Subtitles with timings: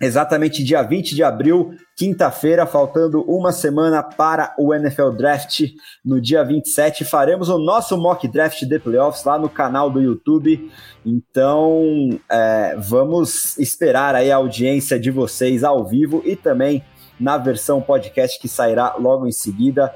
[0.00, 5.62] exatamente dia 20 de abril, quinta-feira, faltando uma semana para o NFL Draft.
[6.04, 10.70] No dia 27, faremos o nosso mock draft de playoffs lá no canal do YouTube.
[11.06, 16.84] Então, é, vamos esperar aí a audiência de vocês ao vivo e também
[17.18, 19.94] na versão podcast que sairá logo em seguida,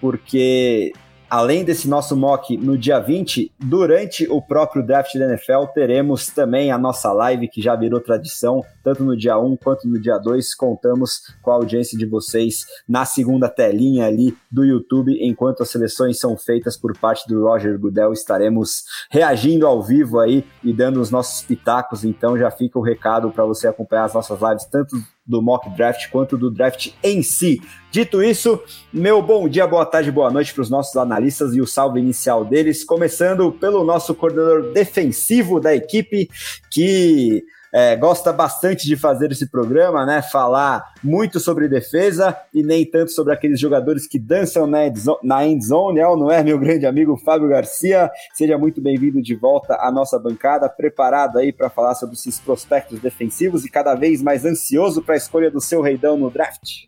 [0.00, 0.92] porque
[1.32, 6.70] além desse nosso mock no dia 20, durante o próprio draft da NFL, teremos também
[6.70, 10.54] a nossa live, que já virou tradição, tanto no dia 1 quanto no dia 2.
[10.54, 16.20] Contamos com a audiência de vocês na segunda telinha ali do YouTube, enquanto as seleções
[16.20, 18.12] são feitas por parte do Roger Goodell.
[18.12, 22.04] Estaremos reagindo ao vivo aí e dando os nossos pitacos.
[22.04, 24.96] Então já fica o recado para você acompanhar as nossas lives, tanto
[25.26, 27.60] do mock draft quanto do draft em si.
[27.90, 28.60] Dito isso,
[28.92, 32.44] meu bom dia, boa tarde, boa noite para os nossos analistas e o salve inicial
[32.44, 36.28] deles, começando pelo nosso coordenador defensivo da equipe,
[36.70, 40.20] que é, gosta bastante de fazer esse programa, né?
[40.20, 44.80] Falar muito sobre defesa e nem tanto sobre aqueles jogadores que dançam na,
[45.22, 48.10] na end zone, é não é, meu grande amigo Fábio Garcia?
[48.34, 53.00] Seja muito bem-vindo de volta à nossa bancada, preparado aí para falar sobre esses prospectos
[53.00, 56.84] defensivos e cada vez mais ansioso para a escolha do seu reidão no draft.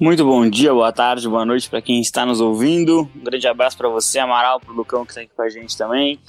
[0.00, 3.10] Muito bom dia, boa tarde, boa noite para quem está nos ouvindo.
[3.16, 5.76] Um grande abraço para você, Amaral, para o Lucão que está aqui com a gente
[5.76, 6.20] também.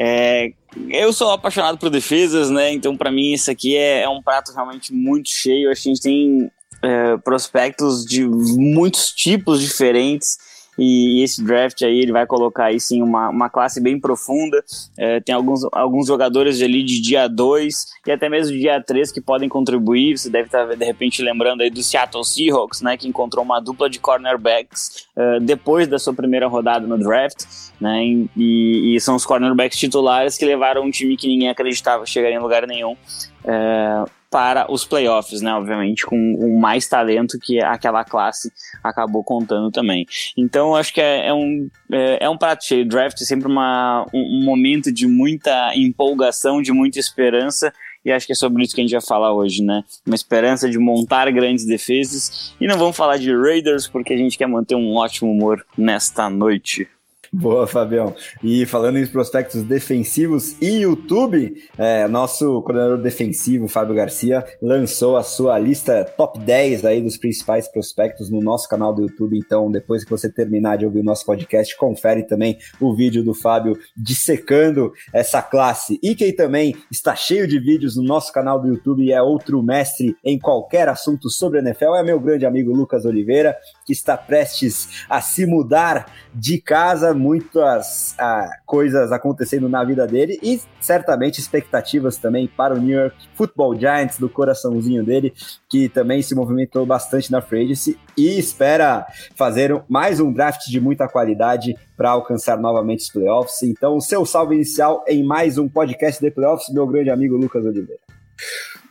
[0.00, 0.52] É,
[0.88, 2.72] eu sou apaixonado por defesas, né?
[2.72, 5.70] Então, para mim, isso aqui é, é, um prato realmente muito cheio.
[5.70, 6.50] A gente tem
[6.82, 10.38] é, prospectos de muitos tipos diferentes
[10.78, 14.62] e esse draft aí ele vai colocar aí sim uma, uma classe bem profunda.
[14.96, 19.20] É, tem alguns, alguns jogadores ali de dia 2 e até mesmo dia 3 que
[19.20, 20.16] podem contribuir.
[20.16, 23.90] Você deve estar de repente lembrando aí do Seattle Seahawks, né, que encontrou uma dupla
[23.90, 27.44] de cornerbacks uh, depois da sua primeira rodada no draft,
[27.80, 28.04] né,
[28.36, 32.40] e, e, são os cornerbacks titulares que levaram um time que ninguém acreditava chegaria em
[32.40, 32.96] lugar nenhum.
[33.44, 35.52] É, para os playoffs, né?
[35.54, 38.52] Obviamente, com o mais talento que aquela classe
[38.82, 40.06] acabou contando também.
[40.36, 42.86] Então, acho que é, é um, é, é, um prato cheio.
[42.86, 47.72] Draft é sempre uma, um, um momento de muita empolgação, de muita esperança
[48.04, 49.84] e acho que é sobre isso que a gente vai falar hoje, né?
[50.06, 52.54] Uma esperança de montar grandes defesas.
[52.60, 56.30] E não vamos falar de Raiders, porque a gente quer manter um ótimo humor nesta
[56.30, 56.88] noite.
[57.32, 58.14] Boa, Fabião.
[58.42, 65.22] E falando em prospectos defensivos e YouTube, é, nosso coordenador defensivo, Fábio Garcia, lançou a
[65.22, 69.36] sua lista top 10 aí dos principais prospectos no nosso canal do YouTube.
[69.36, 73.34] Então, depois que você terminar de ouvir o nosso podcast, confere também o vídeo do
[73.34, 75.98] Fábio dissecando essa classe.
[76.02, 79.62] E quem também está cheio de vídeos no nosso canal do YouTube e é outro
[79.62, 83.54] mestre em qualquer assunto sobre NFL é meu grande amigo Lucas Oliveira,
[83.84, 88.16] que está prestes a se mudar de casa muitas
[88.64, 94.18] coisas acontecendo na vida dele e certamente expectativas também para o New York Football Giants
[94.18, 95.34] do coraçãozinho dele,
[95.68, 100.80] que também se movimentou bastante na free agency e espera fazer mais um draft de
[100.80, 103.62] muita qualidade para alcançar novamente os playoffs.
[103.62, 108.00] Então, seu salve inicial em mais um podcast de playoffs, meu grande amigo Lucas Oliveira.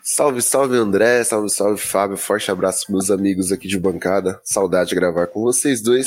[0.10, 4.96] Salve, salve André, salve, salve Fábio, forte abraço meus amigos aqui de bancada, saudade de
[4.96, 6.06] gravar com vocês dois.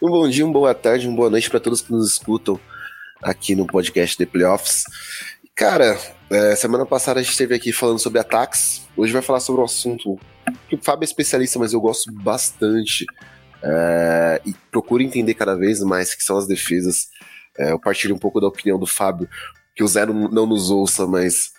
[0.00, 2.58] Um bom dia, uma boa tarde, uma boa noite para todos que nos escutam
[3.22, 4.84] aqui no podcast The Playoffs.
[5.54, 5.94] Cara,
[6.30, 9.66] é, semana passada a gente esteve aqui falando sobre ataques, hoje vai falar sobre um
[9.66, 10.18] assunto
[10.66, 13.04] que o Fábio é especialista, mas eu gosto bastante
[13.62, 17.10] é, e procuro entender cada vez mais que são as defesas.
[17.58, 19.28] É, eu partilho um pouco da opinião do Fábio,
[19.76, 21.52] que o Zero não nos ouça, mas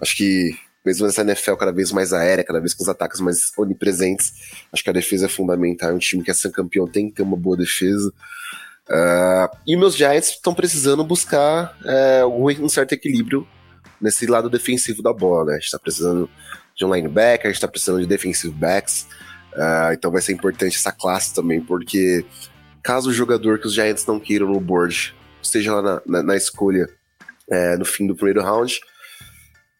[0.00, 3.52] acho que mesmo nessa NFL cada vez mais aérea, cada vez com os ataques mais
[3.56, 4.32] onipresentes,
[4.72, 5.90] acho que a defesa é fundamental.
[5.90, 8.12] É um time que é ser campeão tem que ter uma boa defesa.
[8.88, 12.26] Uh, e meus Giants estão precisando buscar uh,
[12.64, 13.46] um certo equilíbrio
[14.00, 15.52] nesse lado defensivo da bola, né?
[15.52, 16.28] A gente está precisando
[16.74, 19.06] de um linebacker, a gente está precisando de defensive backs.
[19.52, 22.24] Uh, então vai ser importante essa classe também, porque
[22.82, 26.36] caso o jogador que os Giants não queiram no board esteja lá na, na, na
[26.36, 26.88] escolha
[27.50, 28.80] é, no fim do primeiro round,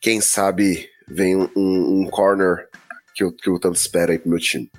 [0.00, 2.68] quem sabe vem um, um corner
[3.14, 4.70] que eu, que eu tanto espero aí pro meu time.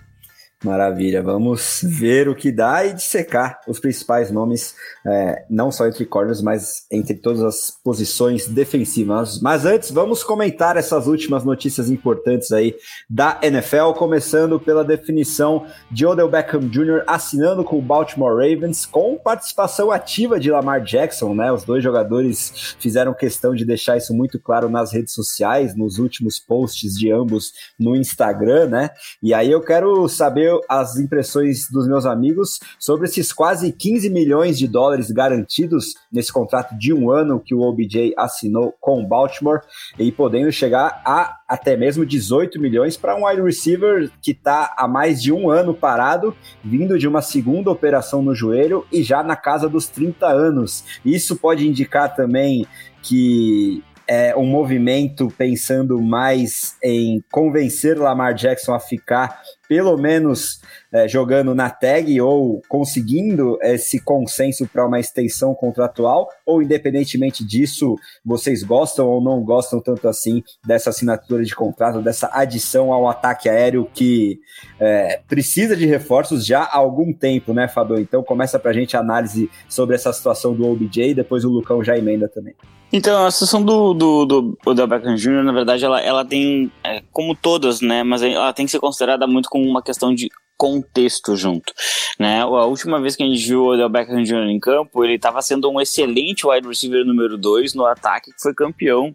[0.63, 4.75] Maravilha, vamos ver o que dá e dissecar os principais nomes,
[5.05, 9.41] é, não só entre corners, mas entre todas as posições defensivas.
[9.41, 12.73] Mas antes, vamos comentar essas últimas notícias importantes aí
[13.09, 17.03] da NFL, começando pela definição de Odell Beckham Jr.
[17.07, 21.51] assinando com o Baltimore Ravens, com participação ativa de Lamar Jackson, né?
[21.51, 26.39] Os dois jogadores fizeram questão de deixar isso muito claro nas redes sociais, nos últimos
[26.39, 28.91] posts de ambos no Instagram, né?
[29.21, 34.57] E aí eu quero saber as impressões dos meus amigos sobre esses quase 15 milhões
[34.57, 39.61] de dólares garantidos nesse contrato de um ano que o OBJ assinou com o Baltimore
[39.97, 44.87] e podendo chegar a até mesmo 18 milhões para um wide receiver que está há
[44.87, 49.35] mais de um ano parado, vindo de uma segunda operação no joelho e já na
[49.35, 50.83] casa dos 30 anos.
[51.05, 52.65] Isso pode indicar também
[53.03, 60.61] que é um movimento pensando mais em convencer Lamar Jackson a ficar pelo menos
[60.91, 67.95] é, jogando na tag ou conseguindo esse consenso para uma extensão contratual, ou independentemente disso,
[68.23, 73.49] vocês gostam ou não gostam tanto assim dessa assinatura de contrato, dessa adição ao ataque
[73.49, 74.39] aéreo que
[74.79, 77.97] é, precisa de reforços já há algum tempo, né, Fabio?
[77.97, 81.49] Então começa para a gente a análise sobre essa situação do OBJ e depois o
[81.49, 82.53] Lucão já emenda também.
[82.95, 87.01] Então, a situação do, do, do Odell Beckham Jr., na verdade, ela, ela tem, é,
[87.11, 91.35] como todas, né, mas ela tem que ser considerada muito como uma questão de contexto
[91.35, 91.73] junto,
[92.19, 92.41] né?
[92.41, 94.47] A última vez que a gente viu o Odell Beckham Jr.
[94.47, 98.53] em campo, ele estava sendo um excelente wide receiver número 2 no ataque, que foi
[98.53, 99.13] campeão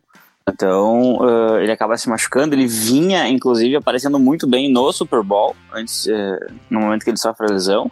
[0.49, 2.55] então uh, ele acaba se machucando.
[2.55, 7.17] Ele vinha, inclusive, aparecendo muito bem no Super Bowl, antes, uh, no momento que ele
[7.17, 7.91] sofre a lesão.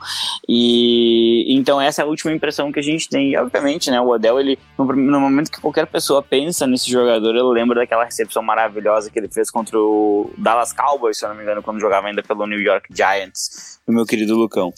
[0.49, 3.33] E então essa é a última impressão que a gente tem.
[3.33, 7.31] E, obviamente, né, o Odell, ele, no, no, momento que qualquer pessoa pensa nesse jogador,
[7.31, 11.37] ele lembra daquela recepção maravilhosa que ele fez contra o Dallas Cowboys, se eu não
[11.37, 14.73] me engano, quando jogava ainda pelo New York Giants, o meu querido Lucão.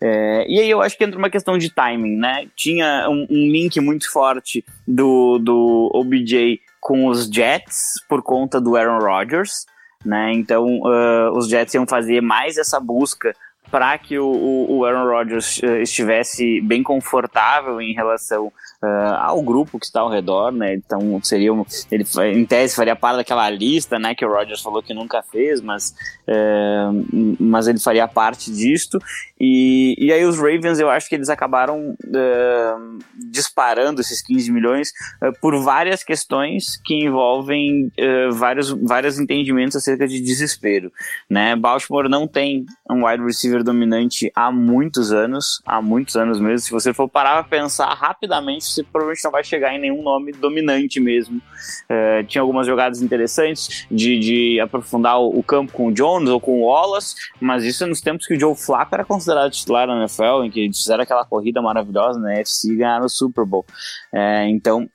[0.00, 2.46] É, e aí eu acho que entra uma questão de timing, né?
[2.56, 8.76] Tinha um, um link muito forte do, do OBJ com os Jets por conta do
[8.76, 9.64] Aaron Rodgers,
[10.04, 10.32] né?
[10.32, 13.32] Então uh, os Jets iam fazer mais essa busca
[13.70, 19.78] para que o, o, Aaron Rodgers uh, estivesse bem confortável em relação uh, ao grupo
[19.78, 20.74] que está ao redor, né?
[20.74, 24.14] Então seria um, ele em tese faria parte daquela lista, né?
[24.14, 25.94] Que o Rogers falou que nunca fez, mas
[26.28, 28.98] uh, mas ele faria parte disto.
[29.40, 32.98] E, e aí os Ravens eu acho que eles acabaram uh,
[33.30, 34.92] disparando esses 15 milhões
[35.40, 37.90] por várias questões que envolvem
[38.32, 40.92] vários vários entendimentos acerca de desespero,
[41.28, 41.54] né?
[41.56, 46.58] Baltimore não tem um wide receiver dominante há muitos anos, há muitos anos mesmo.
[46.58, 50.32] Se você for parar para pensar rapidamente, você provavelmente não vai chegar em nenhum nome
[50.32, 51.40] dominante mesmo.
[51.88, 56.40] É, tinha algumas jogadas interessantes de, de aprofundar o, o, campo com o Jones ou
[56.40, 59.86] com o Wallace, mas isso é nos tempos que o Joe Flacco era considerado titular
[59.86, 63.44] na NFL, em que eles fizeram aquela corrida maravilhosa na NFC e ganharam o Super
[63.44, 63.64] Bowl.
[64.12, 64.88] É, então,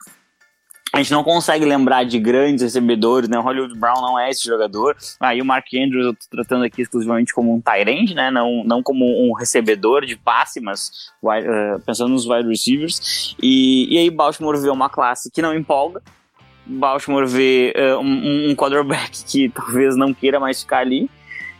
[0.93, 3.37] a gente não consegue lembrar de grandes recebedores, né?
[3.37, 4.95] O Hollywood Brown não é esse jogador.
[5.19, 8.31] Aí ah, o Mark Andrews eu tô tratando aqui exclusivamente como um tight né?
[8.31, 13.35] Não, não como um recebedor de passe, mas uh, pensando nos wide receivers.
[13.41, 16.01] E, e aí Baltimore vê uma classe que não empolga.
[16.65, 21.09] Baltimore vê uh, um, um quarterback que talvez não queira mais ficar ali.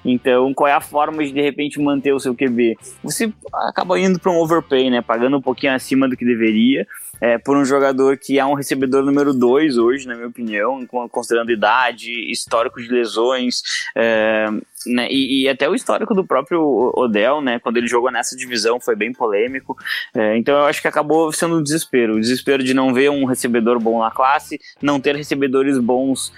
[0.06, 2.78] Então, qual é a forma de de repente manter o seu QB?
[3.04, 5.02] Você acaba indo para um overpay, né?
[5.02, 6.88] Pagando um pouquinho acima do que deveria
[7.20, 11.52] é, por um jogador que é um recebedor número 2 hoje, na minha opinião, considerando
[11.52, 13.62] idade, histórico de lesões,
[13.96, 14.48] é,
[14.88, 18.80] né, e, e, até o histórico do próprio Odell, né, quando ele jogou nessa divisão
[18.80, 19.78] foi bem polêmico,
[20.14, 23.26] é, então eu acho que acabou sendo um desespero, o desespero de não ver um
[23.26, 26.32] recebedor bom na classe, não ter recebedores bons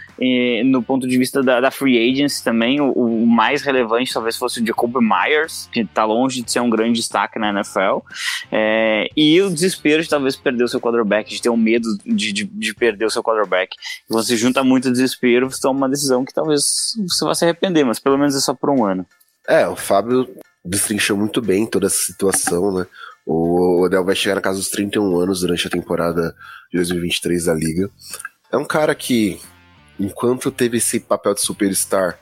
[0.65, 4.61] no ponto de vista da, da free agency também, o, o, mais relevante talvez fosse
[4.61, 7.99] o Jacob Myers, que está longe de ser um grande destaque na NFL,
[8.51, 12.33] é, e o desespero de talvez perder o seu quarterback, de ter um medo de,
[12.33, 13.77] de, de perder o seu quarterback,
[14.09, 17.99] você junta muito desespero, você toma uma decisão que talvez você vá se arrepender, mas
[17.99, 19.05] pelo menos é só por um ano.
[19.48, 20.27] É, o Fábio
[20.63, 22.86] destrinchou muito bem toda essa situação, né?
[23.25, 26.36] O Odell vai chegar na casa dos 31 anos durante a temporada
[26.72, 27.89] de 2023 da Liga.
[28.51, 29.39] É um cara que,
[30.00, 32.19] enquanto teve esse papel de superstar,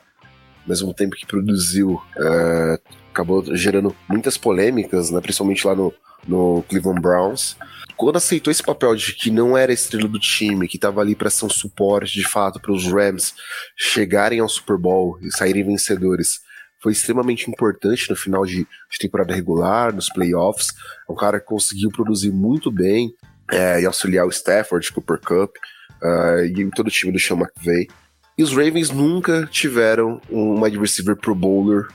[0.62, 5.20] ao mesmo tempo que produziu, é, acabou gerando muitas polêmicas, né?
[5.20, 5.92] principalmente lá no,
[6.26, 7.56] no Cleveland Browns.
[7.96, 11.30] Quando aceitou esse papel de que não era estrela do time, que estava ali para
[11.30, 13.34] ser um suporte de fato para os Rams
[13.76, 16.40] chegarem ao Super Bowl e saírem vencedores,
[16.80, 20.68] foi extremamente importante no final de, de temporada regular, nos playoffs.
[21.08, 23.12] É um cara que conseguiu produzir muito bem
[23.50, 25.56] é, e auxiliar o Stafford, Cooper Cup
[26.02, 27.88] uh, e todo o time do Sean McVay.
[28.36, 31.88] E os Ravens nunca tiveram um wide receiver pro bowler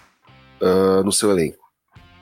[0.61, 1.62] uh, no seu elenco.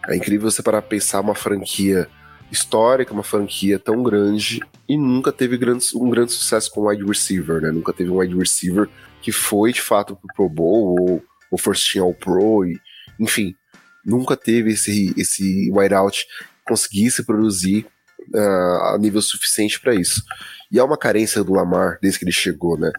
[0.07, 2.07] É incrível você parar pensar uma franquia
[2.51, 5.55] histórica, uma franquia tão grande e nunca teve
[5.95, 7.71] um grande sucesso com wide receiver, né?
[7.71, 8.89] Nunca teve um wide receiver
[9.21, 12.79] que foi de fato pro Pro Bowl ou, ou first team ao Pro, e,
[13.19, 13.55] enfim,
[14.03, 16.25] nunca teve esse, esse wideout
[16.65, 17.85] conseguisse produzir
[18.33, 20.23] uh, a nível suficiente para isso.
[20.71, 22.91] E é uma carência do Lamar desde que ele chegou, né?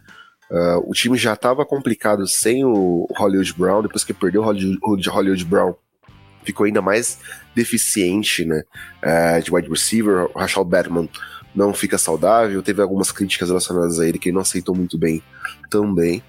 [0.50, 5.08] Uh, o time já estava complicado sem o Hollywood Brown, depois que perdeu o Hollywood,
[5.08, 5.74] Hollywood Brown,
[6.44, 7.18] ficou ainda mais
[7.54, 8.62] deficiente, né?
[9.00, 10.30] É, de wide receiver.
[10.34, 11.08] O Rashad Batman
[11.54, 12.62] não fica saudável.
[12.62, 15.22] Teve algumas críticas relacionadas a ele que ele não aceitou muito bem
[15.70, 16.22] também.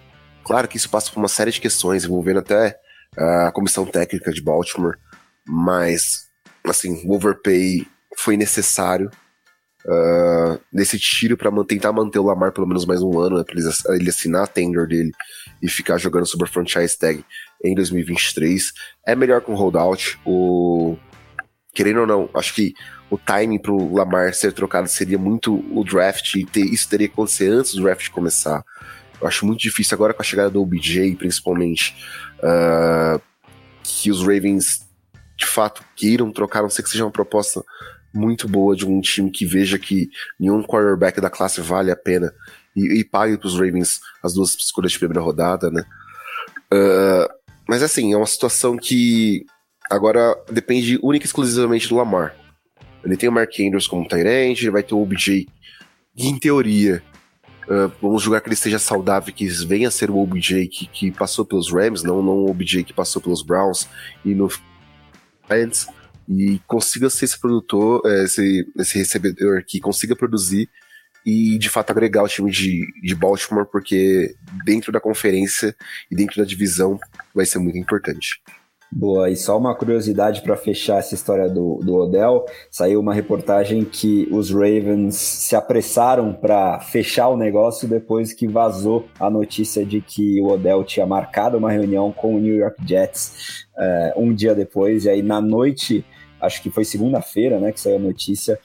[0.44, 2.78] Claro que isso passa por uma série de questões, envolvendo até
[3.18, 4.98] a comissão técnica de Baltimore,
[5.48, 6.28] mas,
[6.66, 9.10] assim, o overpay foi necessário
[9.86, 13.96] uh, nesse tiro para tentar manter o Lamar pelo menos mais um ano, né, para
[13.96, 15.12] ele assinar a tender dele
[15.62, 17.24] e ficar jogando sobre a franchise tag
[17.64, 18.74] em 2023.
[19.08, 20.20] É melhor com holdout.
[20.26, 20.98] O
[21.74, 22.74] querendo ou não, acho que
[23.10, 27.14] o timing pro Lamar ser trocado seria muito o draft e ter, isso teria que
[27.14, 28.64] acontecer antes do draft começar.
[29.20, 31.96] Eu acho muito difícil agora com a chegada do OBJ, principalmente,
[32.40, 33.22] uh,
[33.84, 34.88] que os Ravens
[35.36, 37.64] de fato queiram trocar, não sei que seja uma proposta
[38.14, 42.32] muito boa de um time que veja que nenhum quarterback da classe vale a pena
[42.76, 45.84] e, e pague para os Ravens as duas escolhas de primeira rodada, né?
[46.72, 49.46] Uh, mas assim, é uma situação que
[49.90, 52.36] agora depende única e exclusivamente do Lamar.
[53.04, 55.48] Ele tem o Mark Andrews como Tyrant, ele vai ter o OBJ,
[56.16, 57.04] em teoria,
[57.64, 61.12] uh, vamos julgar que ele esteja saudável, que venha a ser o OBJ que, que
[61.12, 63.88] passou pelos Rams, não, não o OBJ que passou pelos Browns
[64.24, 64.50] e no
[65.50, 65.88] Giants,
[66.30, 70.70] e consiga ser esse produtor, eh, esse, esse recebedor que consiga produzir
[71.26, 75.76] e de fato agregar o time de, de Baltimore, porque dentro da conferência
[76.12, 77.00] e dentro da divisão
[77.34, 78.42] vai ser muito importante.
[78.96, 83.84] Boa, e só uma curiosidade para fechar essa história do, do Odell: saiu uma reportagem
[83.84, 90.00] que os Ravens se apressaram para fechar o negócio depois que vazou a notícia de
[90.00, 94.54] que o Odell tinha marcado uma reunião com o New York Jets é, um dia
[94.54, 96.06] depois, e aí na noite,
[96.40, 98.60] acho que foi segunda-feira, né, que saiu a notícia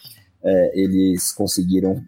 [0.44, 2.02] é, eles conseguiram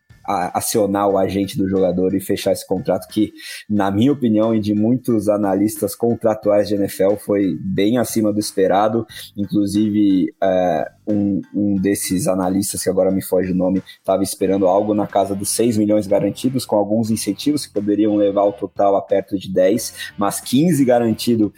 [0.55, 3.33] acionar o agente do jogador e fechar esse contrato que,
[3.69, 9.07] na minha opinião e de muitos analistas contratuais de NFL, foi bem acima do esperado.
[9.37, 14.95] Inclusive, é, um, um, desses analistas, que agora me foge o nome, estava esperando algo
[14.95, 19.03] na casa dos 6 milhões garantidos, com alguns incentivos que poderiam levar o total a
[19.03, 21.53] perto de 10, mas 15 garantido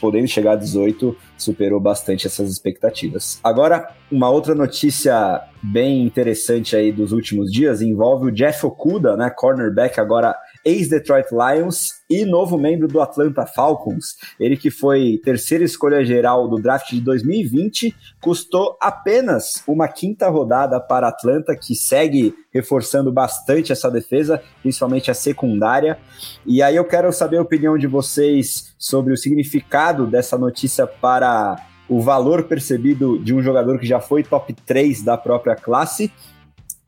[0.00, 3.40] podendo chegar a 18, superou bastante essas expectativas.
[3.42, 9.30] Agora, uma outra notícia bem interessante aí dos últimos dias envolve o Jeff Okuda, né,
[9.30, 14.16] cornerback agora ex-Detroit Lions e novo membro do Atlanta Falcons.
[14.38, 20.80] Ele que foi terceira escolha geral do draft de 2020, custou apenas uma quinta rodada
[20.80, 25.98] para Atlanta, que segue reforçando bastante essa defesa, principalmente a secundária.
[26.44, 31.56] E aí eu quero saber a opinião de vocês sobre o significado dessa notícia para
[31.88, 36.12] o valor percebido de um jogador que já foi top 3 da própria classe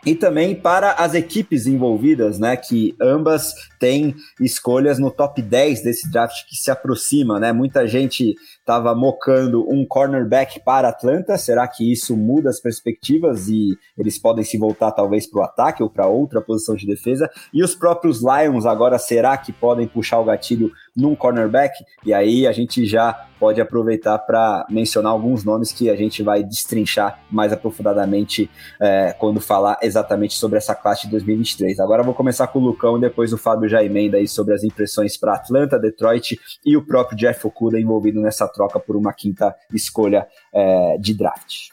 [0.04, 6.10] e também para as equipes envolvidas, né, que ambas têm escolhas no top 10 desse
[6.10, 7.52] draft que se aproxima, né?
[7.52, 11.36] Muita gente estava mocando um cornerback para Atlanta.
[11.36, 15.82] Será que isso muda as perspectivas e eles podem se voltar talvez para o ataque
[15.82, 17.28] ou para outra posição de defesa?
[17.52, 21.74] E os próprios Lions agora será que podem puxar o gatilho num cornerback?
[22.06, 26.44] E aí a gente já pode aproveitar para mencionar alguns nomes que a gente vai
[26.44, 28.48] destrinchar mais aprofundadamente
[28.80, 31.80] é, quando falar exatamente sobre essa classe de 2023.
[31.80, 34.62] Agora vou começar com o Lucão e depois o Fábio já emenda aí sobre as
[34.62, 39.54] impressões para Atlanta, Detroit e o próprio Jeff Okuda envolvido nessa troca por uma quinta
[39.72, 41.68] escolha é, de draft.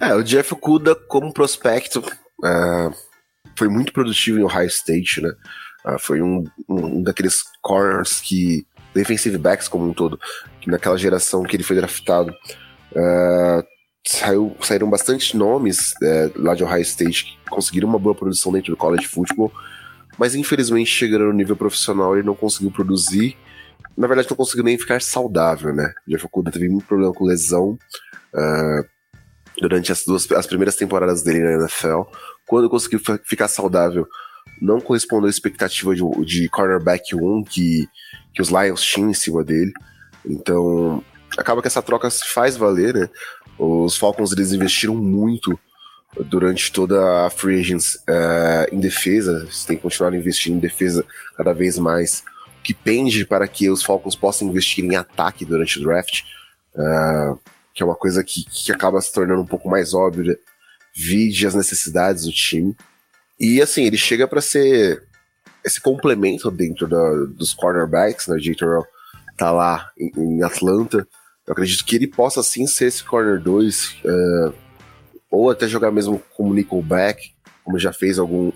[0.00, 2.02] É, o Jeff Okuda como prospecto
[2.44, 2.90] é,
[3.56, 5.32] foi muito produtivo em Ohio State, né?
[5.84, 10.18] Uh, foi um, um, daqueles corners que defensive backs como um todo,
[10.60, 13.62] que naquela geração que ele foi draftado, uh,
[14.06, 15.92] saiu, saíram bastante nomes
[16.36, 19.52] lá de Ohio State que conseguiram uma boa produção dentro do college football,
[20.16, 23.36] mas infelizmente chegando no nível profissional ele não conseguiu produzir
[23.96, 25.92] na verdade não conseguiu nem ficar saudável, né?
[26.06, 27.78] Jeff Okuda teve muito problema com lesão
[28.34, 28.84] uh,
[29.60, 32.02] durante as duas as primeiras temporadas dele na NFL.
[32.46, 34.06] Quando conseguiu ficar saudável,
[34.60, 37.88] não correspondeu à expectativa de, de cornerback 1 que,
[38.34, 39.72] que os Lions tinham em cima dele.
[40.24, 41.02] Então,
[41.38, 43.08] acaba que essa troca se faz valer, né?
[43.58, 45.58] Os Falcons eles investiram muito
[46.28, 51.04] durante toda a free agents uh, em defesa, eles têm que continuar investindo em defesa
[51.36, 52.22] cada vez mais
[52.64, 56.22] que pende para que os Falcons possam investir em ataque durante o draft,
[56.74, 57.38] uh,
[57.74, 60.38] que é uma coisa que, que acaba se tornando um pouco mais óbvia,
[60.96, 62.74] vide as necessidades do time.
[63.38, 65.02] E assim, ele chega para ser
[65.62, 68.38] esse complemento dentro da, dos cornerbacks, né?
[68.38, 68.54] J.
[68.54, 68.86] Terrell
[69.36, 71.06] tá lá em, em, Atlanta.
[71.46, 74.52] Eu acredito que ele possa sim ser esse corner 2, uh, é,
[75.30, 78.52] ou até jogar mesmo como nickelback, como já fez algum,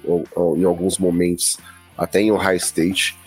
[0.57, 1.57] em alguns momentos,
[1.97, 3.19] até em Ohio State.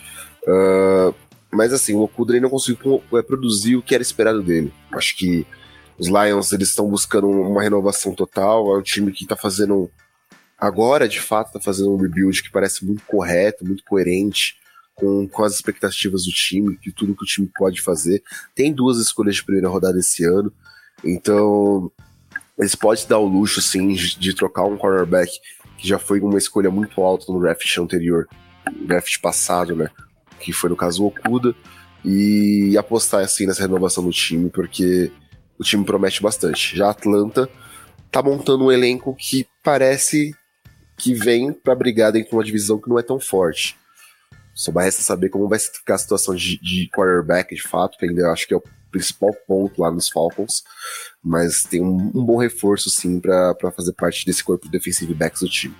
[0.43, 1.13] Uh,
[1.51, 4.73] mas assim, o Okuda não conseguiu é, produzir o que era esperado dele.
[4.91, 5.45] Acho que
[5.97, 8.73] os Lions eles estão buscando uma renovação total.
[8.73, 9.89] É um time que está fazendo
[10.57, 14.55] agora, de fato, está fazendo um rebuild que parece muito correto, muito coerente
[14.95, 18.23] com, com as expectativas do time, de tudo que o time pode fazer.
[18.55, 20.53] Tem duas escolhas de primeira rodada esse ano,
[21.03, 21.91] então
[22.57, 25.31] eles podem dar o luxo, sim, de, de trocar um cornerback
[25.77, 28.27] que já foi uma escolha muito alta no draft anterior,
[28.85, 29.89] draft passado, né?
[30.41, 31.55] Que foi no caso o Okuda,
[32.03, 35.11] e apostar assim nessa renovação do time, porque
[35.57, 36.75] o time promete bastante.
[36.75, 37.49] Já a Atlanta
[38.11, 40.35] tá montando um elenco que parece
[40.97, 43.77] que vem para brigar dentro de uma divisão que não é tão forte.
[44.53, 48.31] Só resta saber como vai ficar a situação de, de quarterback, de fato, que ainda
[48.31, 50.63] acho que é o principal ponto lá nos Falcons,
[51.23, 55.41] mas tem um, um bom reforço sim para fazer parte desse corpo de defensive backs
[55.41, 55.75] do time.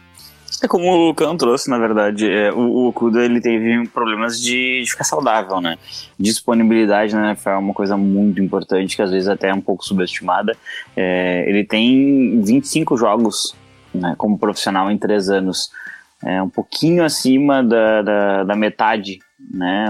[0.64, 4.84] É como o Lucão trouxe, na verdade, é, o, o Kuda ele teve problemas de,
[4.84, 5.76] de, ficar saudável, né?
[6.20, 9.84] Disponibilidade na NFL é uma coisa muito importante, que às vezes até é um pouco
[9.84, 10.56] subestimada.
[10.96, 13.56] É, ele tem 25 jogos
[13.94, 15.72] né, como profissional em três anos,
[16.24, 19.20] é um pouquinho acima da, da, da metade,
[19.52, 19.88] né?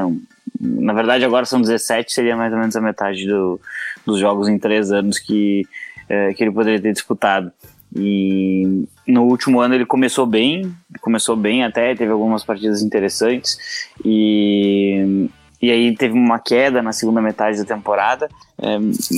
[0.57, 3.59] Na verdade, agora são 17, seria mais ou menos a metade do,
[4.05, 5.67] dos jogos em três anos que,
[6.07, 7.51] é, que ele poderia ter disputado.
[7.95, 13.57] E no último ano ele começou bem, começou bem até, teve algumas partidas interessantes
[14.05, 15.27] e,
[15.61, 18.29] e aí teve uma queda na segunda metade da temporada.
[18.57, 18.77] É,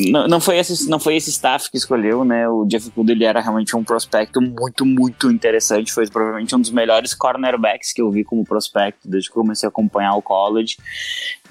[0.09, 2.47] não, não, foi esse, não foi esse staff que escolheu, né?
[2.49, 5.93] O Jeff Gould ele era realmente um prospecto muito, muito interessante.
[5.93, 9.69] Foi provavelmente um dos melhores cornerbacks que eu vi como prospecto desde que comecei a
[9.69, 10.77] acompanhar o college.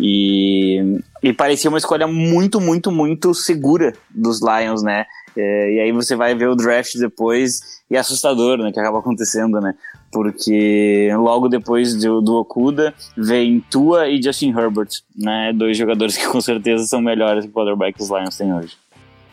[0.00, 5.06] E, e parecia uma escolha muito, muito, muito segura dos Lions, né?
[5.36, 8.98] É, e aí você vai ver o draft depois e é assustador, né, que acaba
[8.98, 9.74] acontecendo, né?
[10.10, 15.52] Porque logo depois do, do Okuda vem Tua e Justin Herbert, né?
[15.54, 18.76] Dois jogadores que com certeza são melhores que o quarterback que os Lions têm hoje.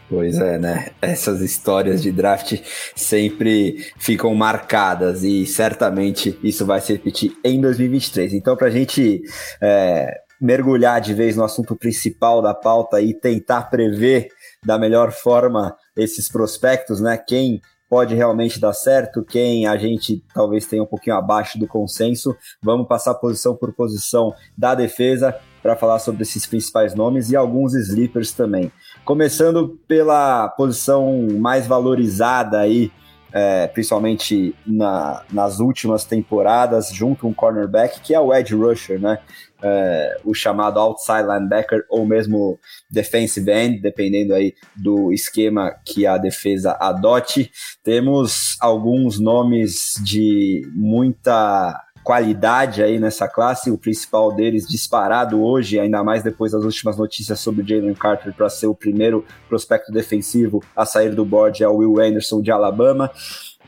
[0.09, 0.87] Pois é, né?
[1.01, 2.59] Essas histórias de draft
[2.95, 8.33] sempre ficam marcadas e certamente isso vai se repetir em 2023.
[8.33, 9.21] Então, para a gente
[9.61, 14.29] é, mergulhar de vez no assunto principal da pauta e tentar prever
[14.65, 17.17] da melhor forma esses prospectos, né?
[17.17, 22.37] Quem pode realmente dar certo, quem a gente talvez tenha um pouquinho abaixo do consenso.
[22.61, 27.73] Vamos passar posição por posição da defesa para falar sobre esses principais nomes e alguns
[27.73, 28.71] sleepers também.
[29.03, 32.91] Começando pela posição mais valorizada aí,
[33.33, 38.99] é, principalmente na, nas últimas temporadas, junto com um cornerback, que é o edge rusher,
[38.99, 39.19] né?
[39.61, 42.57] É, o chamado outside linebacker ou mesmo
[42.89, 47.51] defensive end, dependendo aí do esquema que a defesa adote.
[47.83, 56.03] Temos alguns nomes de muita qualidade aí nessa classe, o principal deles disparado hoje, ainda
[56.03, 60.85] mais depois das últimas notícias sobre Jalen Carter para ser o primeiro prospecto defensivo a
[60.85, 63.11] sair do board é o Will Anderson de Alabama.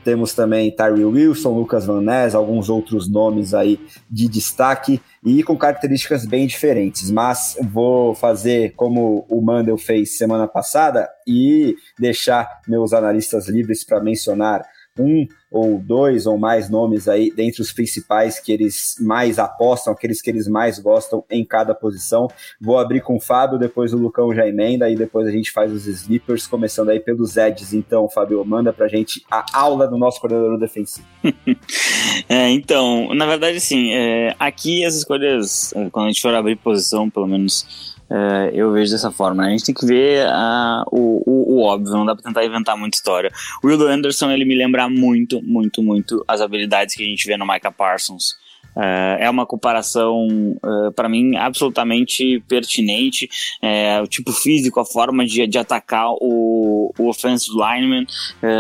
[0.04, 5.58] Temos também Tyree Wilson, Lucas Van Ness, alguns outros nomes aí de destaque e com
[5.58, 7.12] características bem diferentes.
[7.12, 14.02] Mas vou fazer como o Mandel fez semana passada e deixar meus analistas livres para
[14.02, 14.64] mencionar
[14.98, 20.22] um ou dois ou mais nomes aí dentre os principais que eles mais apostam, aqueles
[20.22, 22.30] que eles mais gostam em cada posição.
[22.60, 25.72] Vou abrir com o Fábio, depois o Lucão já emenda e depois a gente faz
[25.72, 27.74] os sleepers, começando aí pelos Eds.
[27.74, 31.08] Então, Fábio, manda pra gente a aula do nosso coordenador defensivo.
[32.30, 36.56] é, então, na verdade, assim, é, aqui as escolhas, é, quando a gente for abrir
[36.56, 39.44] posição, pelo menos é, eu vejo dessa forma.
[39.44, 39.50] Né?
[39.50, 42.78] A gente tem que ver uh, o, o, o, óbvio, não dá pra tentar inventar
[42.78, 43.32] muita história.
[43.64, 47.38] O Will Anderson, ele me lembra muito, muito, muito as habilidades que a gente vê
[47.38, 48.36] no Micah Parsons.
[48.76, 50.28] Uh, é uma comparação,
[50.64, 53.30] é, para mim, absolutamente pertinente.
[53.62, 58.06] Uh, o tipo físico, a forma de, de atacar o, o offensive lineman.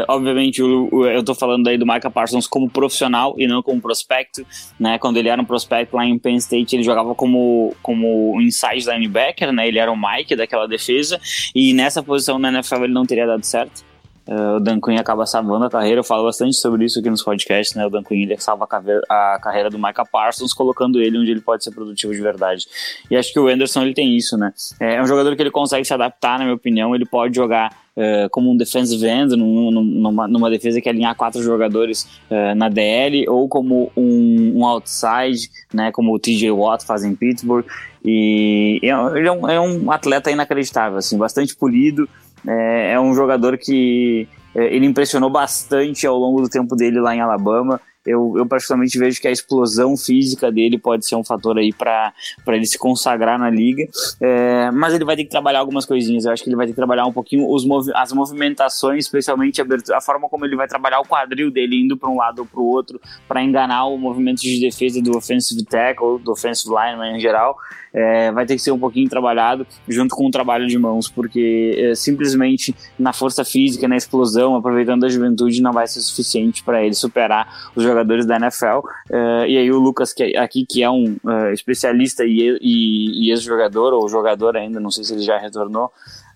[0.07, 4.45] obviamente, eu, eu tô falando aí do Micah Parsons como profissional e não como prospecto.
[4.79, 4.97] Né?
[4.97, 9.51] Quando ele era um prospecto lá em Penn State, ele jogava como, como inside linebacker,
[9.51, 9.67] né?
[9.67, 11.19] ele era o Mike daquela defesa.
[11.55, 13.90] E nessa posição na NFL ele não teria dado certo.
[14.27, 15.99] Uh, o Dan Quinn acaba salvando a carreira.
[15.99, 17.85] Eu falo bastante sobre isso aqui nos podcasts, né?
[17.85, 18.67] O Dan Quinn ele salva
[19.09, 22.65] a, carreira do Micah Parsons, colocando ele onde ele pode ser produtivo de verdade.
[23.09, 24.53] E acho que o Anderson ele tem isso, né?
[24.79, 26.93] É, é um jogador que ele consegue se adaptar, na minha opinião.
[26.93, 31.41] Ele pode jogar uh, como um defensive end, num, numa, numa, defesa que alinhar quatro
[31.41, 35.91] jogadores uh, na DL, ou como um, um, outside, né?
[35.91, 37.65] Como o TJ Watt faz em Pittsburgh.
[38.03, 42.07] E ele é um, é um atleta inacreditável, assim, bastante polido.
[42.47, 47.15] É, é um jogador que é, ele impressionou bastante ao longo do tempo dele lá
[47.15, 51.57] em Alabama eu, eu particularmente vejo que a explosão física dele pode ser um fator
[51.57, 52.13] aí para
[52.47, 53.87] ele se consagrar na liga.
[54.19, 56.25] É, mas ele vai ter que trabalhar algumas coisinhas.
[56.25, 59.61] Eu acho que ele vai ter que trabalhar um pouquinho os movi as movimentações, especialmente
[59.61, 59.65] a,
[59.97, 62.59] a, forma como ele vai trabalhar o quadril dele indo para um lado ou para
[62.59, 67.19] o outro, para enganar o movimento de defesa do offensive tackle, do offensive lineman em
[67.19, 67.55] geral.
[67.93, 71.75] É, vai ter que ser um pouquinho trabalhado junto com o trabalho de mãos, porque
[71.77, 76.83] é, simplesmente na força física, na explosão, aproveitando a juventude, não vai ser suficiente para
[76.83, 78.87] ele superar os jogadores da NFL.
[79.09, 83.27] Eh, e aí o Lucas que, é, aqui, que é um uh, especialista e, e,
[83.27, 85.91] e ex-jogador, ou jogador ainda, não sei se ele já retornou,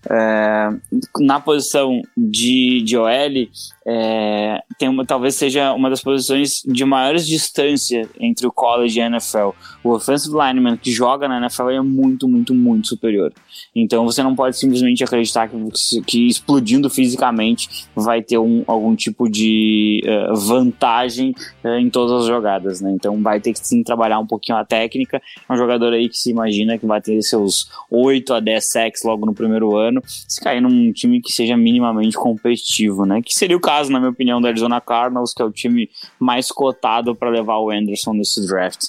[0.09, 0.69] é,
[1.19, 3.09] na posição de, de OL,
[3.87, 9.01] é, tem uma, talvez seja uma das posições de maiores distância entre o college e
[9.01, 9.49] a NFL.
[9.83, 13.31] O offensive lineman que joga na NFL é muito, muito, muito superior.
[13.75, 19.29] Então você não pode simplesmente acreditar que, que explodindo fisicamente vai ter um, algum tipo
[19.29, 22.81] de uh, vantagem uh, em todas as jogadas.
[22.81, 22.91] Né?
[22.91, 25.21] Então vai ter que sim trabalhar um pouquinho a técnica.
[25.47, 29.03] É um jogador aí que se imagina que vai ter seus 8 a 10 sacks
[29.03, 33.21] logo no primeiro ano ano, se cair num time que seja minimamente competitivo, né?
[33.21, 36.51] Que seria o caso, na minha opinião, do Arizona Cardinals, que é o time mais
[36.51, 38.88] cotado para levar o Anderson nesse draft,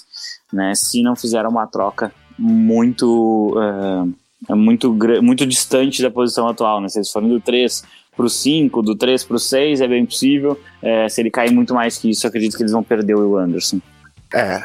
[0.51, 0.73] né?
[0.75, 6.89] Se não fizer uma troca muito, uh, muito, muito distante da posição atual, né?
[6.89, 7.83] Se eles forem do 3
[8.15, 10.59] para o 5, do 3 para o 6, é bem possível.
[10.81, 13.37] É, se ele cair muito mais que isso, acredito que eles vão perder o Will
[13.37, 13.79] Anderson.
[14.33, 14.63] É.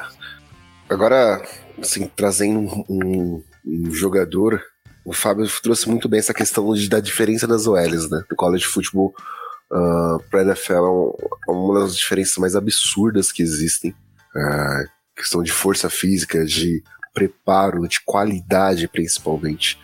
[0.88, 1.42] Agora,
[1.78, 4.60] assim, trazendo um, um jogador
[5.04, 8.22] o Fábio trouxe muito bem essa questão de, da diferença das OLs, né?
[8.28, 9.14] Do college football
[9.70, 13.90] uh, para NFL é, é uma das diferenças mais absurdas que existem.
[14.34, 19.78] Uh, questão de força física, de preparo, de qualidade principalmente.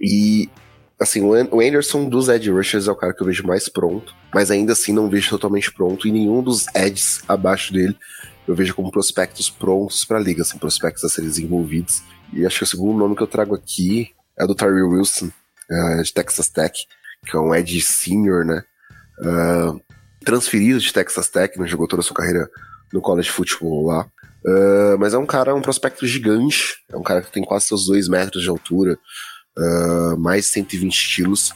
[0.00, 0.48] E
[0.98, 4.50] assim, o Anderson dos edge rushers é o cara que eu vejo mais pronto, mas
[4.50, 7.96] ainda assim não vejo totalmente pronto e nenhum dos edges abaixo dele
[8.46, 12.02] eu vejo como prospectos prontos para a liga, assim, prospectos a serem desenvolvidos.
[12.32, 15.26] E acho que o segundo nome que eu trago aqui é do Tyree Wilson,
[15.70, 16.72] uh, de Texas Tech,
[17.26, 18.62] que é um edge senior, né?
[19.20, 19.80] Uh,
[20.24, 22.48] transferido de Texas Tech, não jogou toda a sua carreira
[22.92, 24.06] no college football lá.
[24.44, 27.86] Uh, mas é um cara, um prospecto gigante, é um cara que tem quase seus
[27.86, 28.98] 2 metros de altura,
[29.58, 31.52] uh, mais 120 quilos,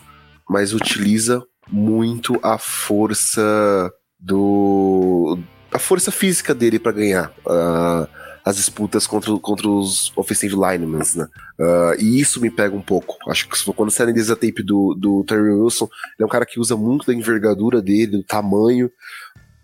[0.49, 5.39] mas utiliza muito a força do.
[5.73, 7.33] a força física dele para ganhar.
[7.47, 8.07] Uh,
[8.45, 11.29] as disputas contra, contra os offensive linemen, né?
[11.59, 13.17] Uh, e isso me pega um pouco.
[13.31, 16.45] Acho que quando você analisa a tape do, do Terry Wilson, ele é um cara
[16.45, 18.91] que usa muito da envergadura dele, do tamanho,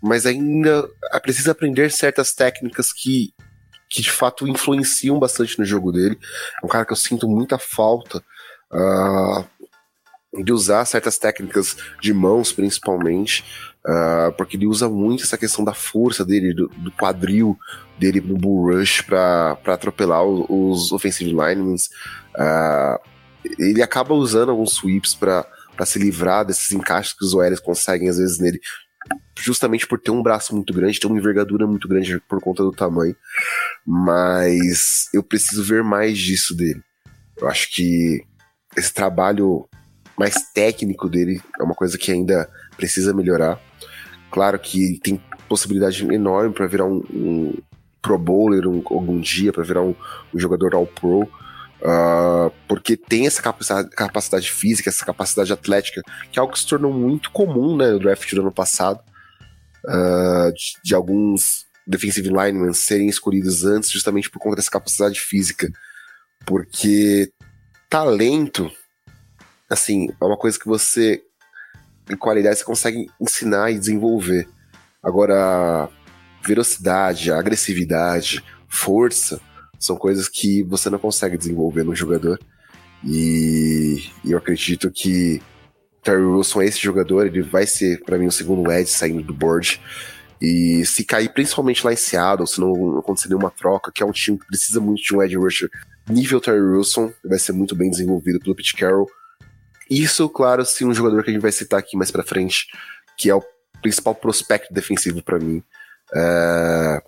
[0.01, 0.89] mas ainda
[1.21, 3.31] precisa aprender certas técnicas que,
[3.87, 6.17] que de fato influenciam bastante no jogo dele.
[6.61, 8.17] É um cara que eu sinto muita falta
[8.73, 13.43] uh, de usar certas técnicas de mãos, principalmente,
[13.85, 17.57] uh, porque ele usa muito essa questão da força dele, do, do quadril
[17.97, 21.75] dele no bull rush para atropelar os, os offensive linemen.
[22.35, 22.99] Uh,
[23.57, 25.45] ele acaba usando alguns sweeps para
[25.85, 28.59] se livrar desses encaixes que os OLs conseguem às vezes nele,
[29.39, 32.71] justamente por ter um braço muito grande, ter uma envergadura muito grande por conta do
[32.71, 33.15] tamanho.
[33.85, 36.81] Mas eu preciso ver mais disso dele.
[37.37, 38.23] Eu acho que
[38.77, 39.67] esse trabalho
[40.17, 43.59] mais técnico dele é uma coisa que ainda precisa melhorar.
[44.31, 47.53] Claro que tem possibilidade enorme para virar um, um,
[48.01, 49.93] Pro Bowler um, algum dia, para virar um,
[50.33, 51.23] um, jogador All Pro.
[51.81, 56.67] Uh, porque tem essa capacidade, capacidade, física, essa capacidade atlética, que é algo que se
[56.67, 59.01] tornou muito comum né, no draft do ano passado,
[59.85, 65.69] uh, de, de, alguns defensive linemen serem escolhidos antes, justamente por conta dessa capacidade física.
[66.45, 67.31] Porque
[67.89, 68.71] talento,
[69.69, 71.21] assim, é uma coisa que você,
[72.13, 74.47] em qualidade, você consegue ensinar e desenvolver.
[75.01, 75.89] Agora,
[76.43, 79.39] velocidade, agressividade, força,
[79.79, 82.39] são coisas que você não consegue desenvolver no jogador.
[83.03, 85.41] E, eu acredito que
[86.03, 89.33] Terry Wilson é esse jogador, ele vai ser, para mim, o segundo edge saindo do
[89.33, 89.81] board.
[90.41, 94.11] E se cair principalmente lá em Seattle, se não acontecer nenhuma troca, que é um
[94.11, 95.69] time que precisa muito de um edge rusher
[96.09, 99.07] nível Terry Wilson, vai ser muito bem desenvolvido pelo Pete Carroll.
[99.91, 102.65] Isso, claro, se um jogador que a gente vai citar aqui mais pra frente,
[103.17, 103.43] que é o
[103.81, 105.61] principal prospecto defensivo para mim,
[106.15, 107.01] é...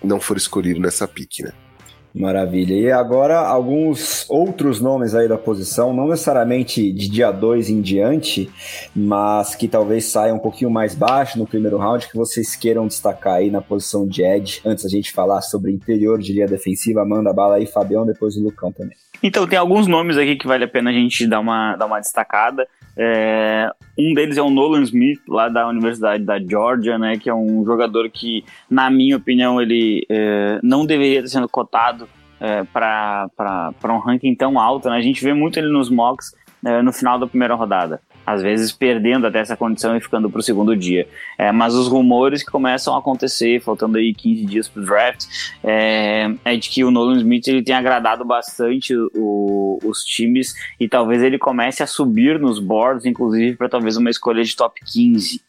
[0.00, 1.52] não for escolhido nessa pique, né?
[2.14, 2.74] Maravilha.
[2.74, 8.48] E agora alguns outros nomes aí da posição, não necessariamente de dia 2 em diante,
[8.94, 13.34] mas que talvez saia um pouquinho mais baixo no primeiro round, que vocês queiram destacar
[13.34, 17.32] aí na posição de Edge, antes da gente falar sobre interior de linha defensiva, manda
[17.32, 18.96] bala aí, Fabião, depois o Lucão também.
[19.22, 22.00] Então, tem alguns nomes aqui que vale a pena a gente dar uma, dar uma
[22.00, 22.66] destacada.
[22.96, 27.34] É, um deles é o Nolan Smith, lá da Universidade da Georgia, né, que é
[27.34, 32.08] um jogador que, na minha opinião, ele é, não deveria estar sendo cotado
[32.40, 33.30] é, para
[33.84, 34.88] um ranking tão alto.
[34.88, 34.96] Né?
[34.96, 38.72] A gente vê muito ele nos mocks é, no final da primeira rodada às vezes
[38.72, 41.06] perdendo até essa condição e ficando para o segundo dia.
[41.36, 45.24] É, mas os rumores que começam a acontecer, faltando aí 15 dias para o draft,
[45.64, 50.88] é, é, de que o Nolan Smith ele tem agradado bastante o, os times e
[50.88, 55.42] talvez ele comece a subir nos boards, inclusive para talvez uma escolha de top 15.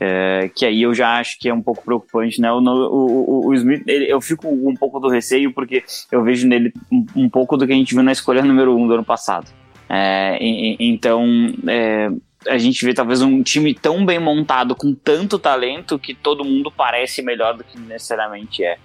[0.00, 2.50] É, que aí eu já acho que é um pouco preocupante, né?
[2.52, 6.72] O, o, o Smith, ele, eu fico um pouco do receio porque eu vejo nele
[6.90, 9.04] um, um pouco do que a gente viu na escolha número 1 um do ano
[9.04, 9.63] passado.
[9.96, 10.38] É,
[10.80, 11.24] então,
[11.68, 12.10] é,
[12.48, 16.68] a gente vê talvez um time tão bem montado, com tanto talento, que todo mundo
[16.68, 18.76] parece melhor do que necessariamente é.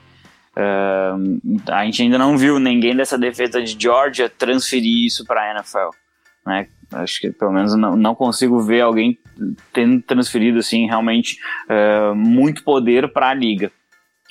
[0.56, 5.52] Uh, a gente ainda não viu ninguém dessa defesa de Georgia transferir isso para a
[5.52, 5.90] NFL.
[6.46, 6.68] Né?
[6.92, 9.18] Acho que pelo menos não, não, consigo ver alguém
[9.72, 13.72] tendo transferido assim realmente uh, muito poder para a liga.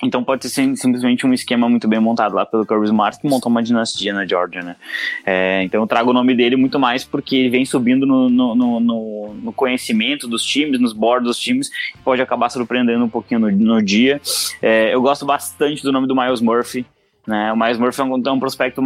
[0.01, 3.51] Então pode ser simplesmente um esquema muito bem montado lá pelo Kirby Smart, que montou
[3.51, 4.75] uma dinastia na Georgia, né?
[5.25, 8.55] É, então eu trago o nome dele muito mais porque ele vem subindo no, no,
[8.79, 11.69] no, no conhecimento dos times, nos boards dos times,
[12.03, 14.21] pode acabar surpreendendo um pouquinho no, dia.
[14.61, 16.85] É, eu gosto bastante do nome do Miles Murphy,
[17.27, 17.51] né?
[17.51, 18.81] O Miles Murphy é um, é um prospecto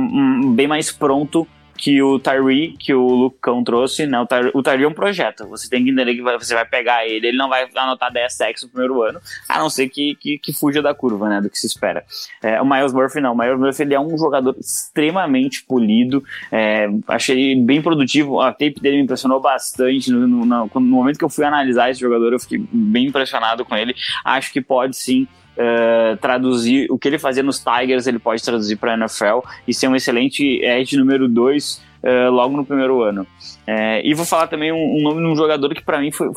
[0.56, 4.20] bem mais pronto que o Tyree, que o Lucão trouxe, né?
[4.20, 5.48] O Tyree, o Tyree é um projeto.
[5.48, 8.64] Você tem que entender que você vai pegar ele, ele não vai anotar 10 sacks
[8.64, 11.42] no primeiro ano, a não ser que, que, que fuja da curva, né?
[11.42, 12.04] Do que se espera.
[12.42, 13.34] É, o Miles Murphy não.
[13.34, 16.24] O Miles Murphy ele é um jogador extremamente polido.
[16.52, 18.40] É, achei bem produtivo.
[18.40, 20.12] A tape dele me impressionou bastante.
[20.12, 23.66] No, no, no, no momento que eu fui analisar esse jogador, eu fiquei bem impressionado
[23.66, 23.96] com ele.
[24.24, 28.76] Acho que pode sim uh, traduzir o que ele fazia nos Tigers, ele pode traduzir
[28.76, 33.26] para a NFL e ser um excelente edge número 2 uh, logo no primeiro ano.
[33.66, 36.30] É, e vou falar também um, um nome de um jogador que para mim foi,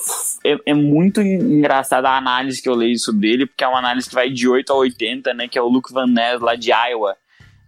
[0.44, 4.08] é, é, muito engraçada a análise que eu leio sobre ele, porque é uma análise
[4.08, 6.70] que vai de 8 a 80, né, que é o Luke Van Ness lá de
[6.70, 7.16] Iowa.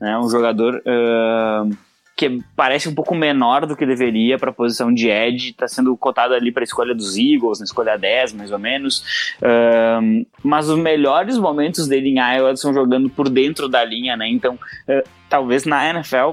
[0.01, 1.77] Né, um jogador uh,
[2.19, 5.97] que parece um pouco menor do que deveria para a posição de Edge, está sendo
[5.97, 9.05] cotado ali para a escolha dos Eagles, na escolha 10 mais ou menos.
[9.41, 14.29] Uh, mas os melhores momentos dele em Iowa são jogando por dentro da linha, né?
[14.29, 16.33] Então, uh, talvez na NFL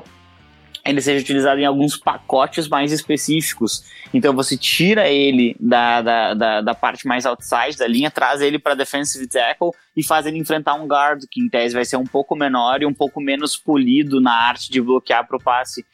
[0.86, 3.84] ele seja utilizado em alguns pacotes mais específicos.
[4.14, 8.60] Então você tira ele da, da, da, da parte mais outside da linha, traz ele
[8.60, 12.06] para defensive tackle e faz ele enfrentar um guard, que em tese vai ser um
[12.06, 15.86] pouco menor e um pouco menos polido na arte de bloquear para o passe.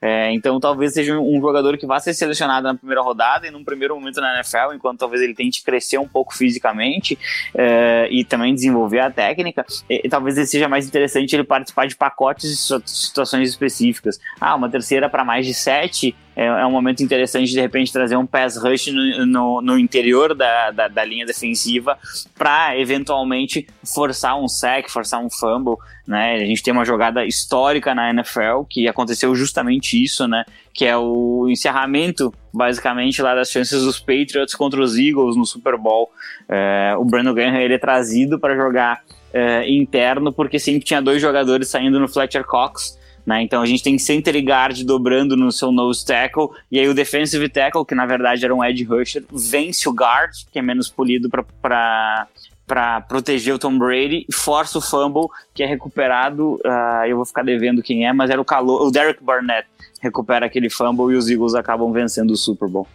[0.00, 3.64] É, então talvez seja um jogador que vá ser selecionado na primeira rodada e num
[3.64, 7.18] primeiro momento na NFL, enquanto talvez ele tente crescer um pouco fisicamente
[7.54, 12.50] é, e também desenvolver a técnica, e, talvez seja mais interessante ele participar de pacotes
[12.50, 14.20] de situações específicas.
[14.40, 18.16] Ah, uma terceira para mais de sete é, é, um momento interessante de repente trazer
[18.16, 21.98] um pass rush no, no, no interior da, da, da, linha defensiva
[22.36, 25.74] para eventualmente forçar um sack, forçar um fumble.
[26.08, 26.36] Né?
[26.36, 30.42] A gente tem uma jogada histórica na NFL que aconteceu justamente isso, né?
[30.72, 35.76] Que é o encerramento, basicamente, lá das chances dos Patriots contra os Eagles no Super
[35.76, 36.10] Bowl.
[36.48, 39.02] É, o Brandon Graham ele é trazido para jogar
[39.34, 42.96] é, interno porque sempre tinha dois jogadores saindo no Fletcher Cox
[43.28, 43.42] né?
[43.42, 47.46] Então a gente tem center guard dobrando no seu nose tackle, e aí o defensive
[47.50, 51.28] tackle, que na verdade era um edge rusher, vence o guard, que é menos polido
[51.60, 52.26] para
[52.68, 57.42] para proteger o Tom Brady, força o fumble, que é recuperado, uh, eu vou ficar
[57.42, 59.66] devendo quem é, mas era o calor, o Derek Barnett
[60.02, 62.86] recupera aquele fumble e os Eagles acabam vencendo o Super Bowl.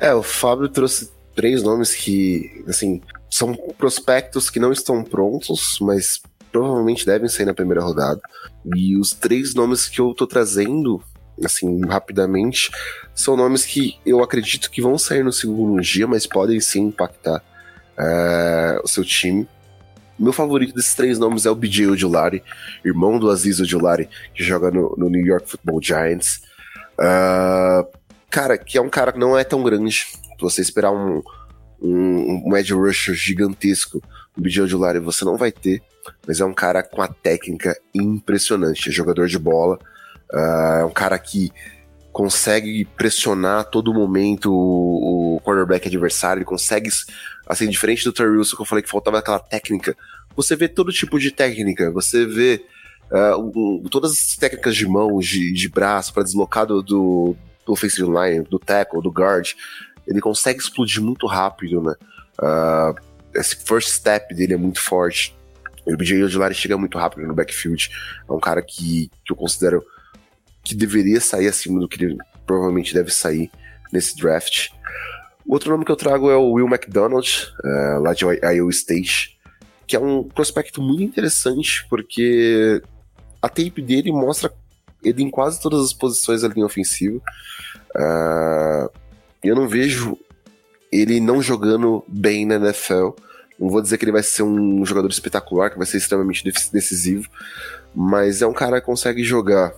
[0.00, 6.20] É, o Fábio trouxe três nomes que, assim, são prospectos que não estão prontos, mas
[6.50, 8.20] provavelmente devem sair na primeira rodada.
[8.74, 11.00] E os três nomes que eu tô trazendo,
[11.44, 12.70] assim, rapidamente,
[13.14, 17.40] são nomes que eu acredito que vão sair no segundo dia, mas podem sim impactar
[18.00, 19.46] uh, o seu time.
[20.18, 22.42] Meu favorito desses três nomes é o BJ Ojulari,
[22.84, 26.42] irmão do Aziz Ojulari, que joga no, no New York Football Giants.
[26.98, 27.86] Uh,
[28.30, 30.06] cara, que é um cara que não é tão grande.
[30.40, 31.22] Você esperar um,
[31.80, 34.02] um, um edge rusher gigantesco
[34.36, 35.82] no BJ Ojulari, você não vai ter
[36.26, 38.88] mas é um cara com a técnica impressionante.
[38.88, 39.78] É jogador de bola,
[40.32, 41.50] uh, é um cara que
[42.12, 46.88] consegue pressionar a todo momento o, o quarterback adversário, ele consegue,
[47.46, 49.96] assim, diferente do Terry Wilson que eu falei que faltava aquela técnica,
[50.36, 52.64] você vê todo tipo de técnica, você vê
[53.10, 58.08] uh, todas as técnicas de mão, de, de braço, para deslocar do, do, do offensive
[58.08, 59.52] line, do tackle, do guard,
[60.06, 61.94] ele consegue explodir muito rápido, né?
[62.40, 65.36] Uh, esse first step dele é muito forte.
[65.86, 67.90] O BJ Ojolari chega muito rápido no backfield.
[68.28, 69.84] É um cara que, que eu considero
[70.62, 73.50] que deveria sair acima do que ele provavelmente deve sair
[73.92, 74.68] nesse draft.
[75.46, 79.38] Outro nome que eu trago é o Will McDonald, uh, lá de Iowa State,
[79.86, 82.82] que é um prospecto muito interessante, porque
[83.42, 84.52] a tape dele mostra
[85.02, 87.20] ele em quase todas as posições da linha ofensiva.
[87.96, 88.90] Uh,
[89.42, 90.18] eu não vejo
[90.92, 93.10] ele não jogando bem na NFL.
[93.58, 97.28] Não vou dizer que ele vai ser um jogador espetacular, que vai ser extremamente decisivo,
[97.94, 99.74] mas é um cara que consegue jogar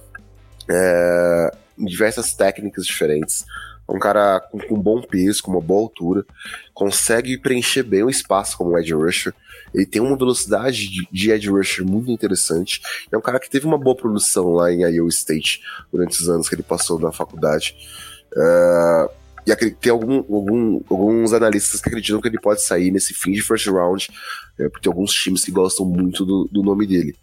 [0.69, 3.45] é, diversas técnicas diferentes.
[3.89, 6.25] É um cara com, com bom peso, com uma boa altura,
[6.73, 9.35] consegue preencher bem o espaço como edge rusher.
[9.75, 12.81] Ele tem uma velocidade de, de rusher muito interessante.
[13.11, 16.49] É um cara que teve uma boa produção lá em Iowa State durante os anos
[16.49, 17.75] que ele passou na faculdade.
[18.35, 19.11] Uh,
[19.47, 23.43] e tem algum, algum, alguns analistas que acreditam que ele pode sair nesse fim de
[23.43, 24.09] first round,
[24.59, 27.17] é, porque tem alguns times que gostam muito do, do, nome dele.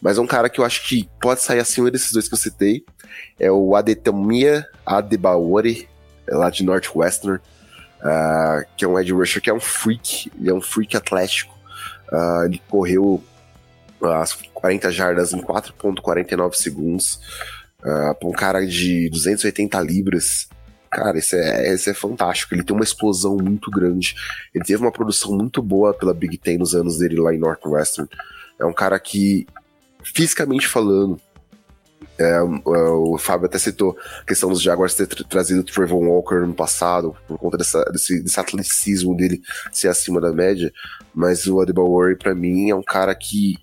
[0.00, 2.38] Mas é um cara que eu acho que pode sair acima desses dois que eu
[2.38, 2.84] citei.
[3.38, 5.88] É o Adetamia Adebawori,
[6.26, 10.50] é lá de Northwestern, uh, que é um edge rusher que é um freak, ele
[10.50, 11.54] é um freak atlético.
[12.10, 13.22] Uh, ele correu
[14.02, 17.20] as 40 jardas em 4.49 segundos.
[17.80, 20.48] Uh, para um cara de 280 libras,
[20.90, 22.52] Cara, isso é, isso é fantástico.
[22.52, 24.16] Ele tem uma explosão muito grande.
[24.52, 28.10] Ele teve uma produção muito boa pela Big Ten nos anos dele lá em Northwestern.
[28.58, 29.46] É um cara que,
[30.04, 31.20] fisicamente falando,
[32.18, 36.46] é, é o Fábio até citou a questão dos Jaguars ter trazido o Trevor Walker
[36.46, 39.40] no passado, por conta dessa, desse, desse atleticismo dele
[39.72, 40.70] ser acima da média.
[41.14, 43.56] Mas o Adebayor, para mim, é um cara que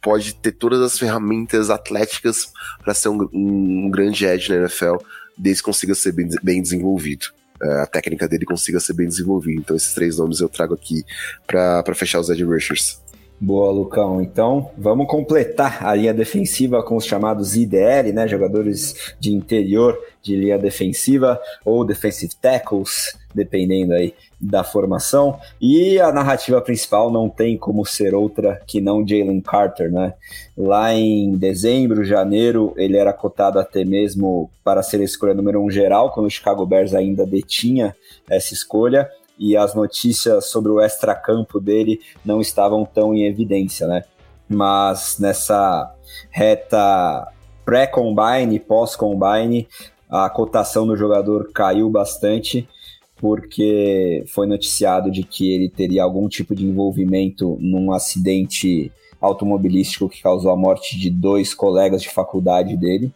[0.00, 4.98] pode ter todas as ferramentas atléticas para ser um, um, grande edge na NFL
[5.36, 7.26] desde que consiga ser bem, bem desenvolvido.
[7.60, 9.60] Uh, a técnica dele consiga ser bem desenvolvida.
[9.60, 11.02] Então, esses três nomes eu trago aqui
[11.44, 13.00] para fechar os Edge Rushers.
[13.38, 14.22] Boa, Lucão.
[14.22, 18.26] Então, vamos completar a linha defensiva com os chamados IDL, né?
[18.26, 25.38] Jogadores de interior de linha defensiva ou defensive tackles, dependendo aí da formação.
[25.60, 30.14] E a narrativa principal não tem como ser outra que não Jalen Carter, né?
[30.56, 35.70] Lá em dezembro, janeiro, ele era cotado até mesmo para ser a escolha número um
[35.70, 37.94] geral, quando o Chicago Bears ainda detinha
[38.30, 39.06] essa escolha
[39.38, 44.04] e as notícias sobre o extracampo dele não estavam tão em evidência, né?
[44.48, 45.92] Mas nessa
[46.30, 47.28] reta
[47.64, 49.68] pré-combine, pós-combine,
[50.08, 52.68] a cotação do jogador caiu bastante
[53.16, 60.22] porque foi noticiado de que ele teria algum tipo de envolvimento num acidente automobilístico que
[60.22, 63.12] causou a morte de dois colegas de faculdade dele.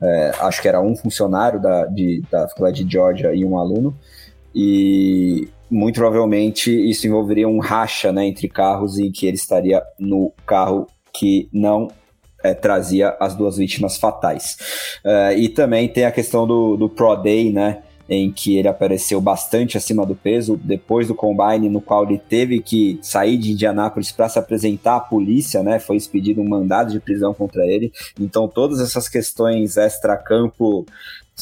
[0.00, 3.94] É, acho que era um funcionário da, de, da faculdade de Georgia e um aluno.
[4.54, 10.32] E muito provavelmente isso envolveria um racha né, entre carros e que ele estaria no
[10.44, 11.88] carro que não
[12.42, 14.56] é, trazia as duas vítimas fatais.
[15.04, 17.82] Uh, e também tem a questão do, do Pro Day, né?
[18.08, 22.60] Em que ele apareceu bastante acima do peso depois do combine, no qual ele teve
[22.60, 25.78] que sair de Indianápolis para se apresentar à polícia, né?
[25.78, 27.92] Foi expedido um mandado de prisão contra ele.
[28.18, 30.84] Então, todas essas questões extra-campo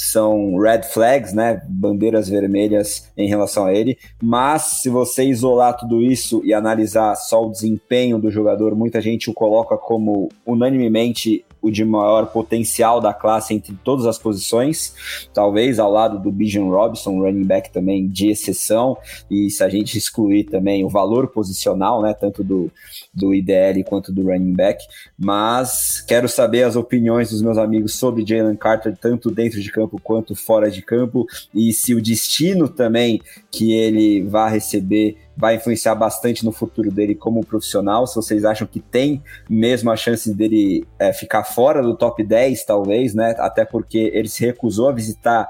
[0.00, 6.02] são red flags, né, bandeiras vermelhas em relação a ele, mas se você isolar tudo
[6.02, 11.70] isso e analisar só o desempenho do jogador, muita gente o coloca como unanimemente o
[11.70, 14.94] de maior potencial da classe entre todas as posições,
[15.32, 18.96] talvez ao lado do Bijan Robson, running back também de exceção,
[19.30, 22.70] e se a gente excluir também o valor posicional, né, tanto do,
[23.12, 24.84] do IDL quanto do running back,
[25.18, 30.00] mas quero saber as opiniões dos meus amigos sobre Jalen Carter, tanto dentro de campo
[30.02, 33.20] quanto fora de campo, e se o destino também
[33.50, 38.06] que ele vai receber vai influenciar bastante no futuro dele como profissional.
[38.06, 42.64] Se vocês acham que tem mesmo a chance dele é, ficar fora do top 10,
[42.64, 43.34] talvez, né?
[43.38, 45.48] Até porque ele se recusou a visitar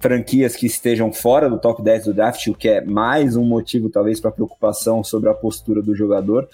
[0.00, 3.88] franquias que estejam fora do top 10 do draft, o que é mais um motivo,
[3.88, 6.46] talvez, para preocupação sobre a postura do jogador.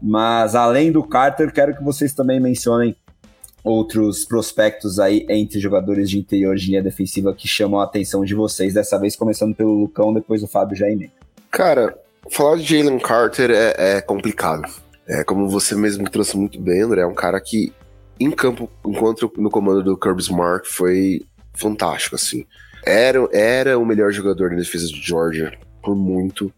[0.00, 2.96] Mas além do Carter, quero que vocês também mencionem
[3.64, 8.34] outros prospectos aí entre jogadores de interior de linha defensiva que chamam a atenção de
[8.34, 11.10] vocês, dessa vez começando pelo Lucão, depois o Fábio Jaime.
[11.50, 11.96] Cara,
[12.30, 14.62] Falar de Jalen Carter é, é, complicado.
[15.06, 17.72] É, como você mesmo trouxe muito bem, André, é um cara que,
[18.18, 22.46] em campo, enquanto no comando do Kirby Smart, foi fantástico, assim.
[22.84, 25.52] Era, era o melhor jogador da defesa de Georgia,
[25.82, 26.52] por muito.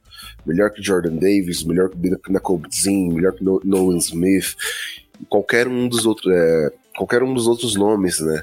[0.44, 4.54] Melhor que Jordan Davis, melhor que Nakobe Zin, melhor que Nolan Smith,
[5.28, 8.42] qualquer um dos outros, é, qualquer um dos outros nomes, né,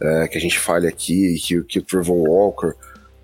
[0.00, 2.72] é, que a gente fale aqui, que, que o Trevor Walker,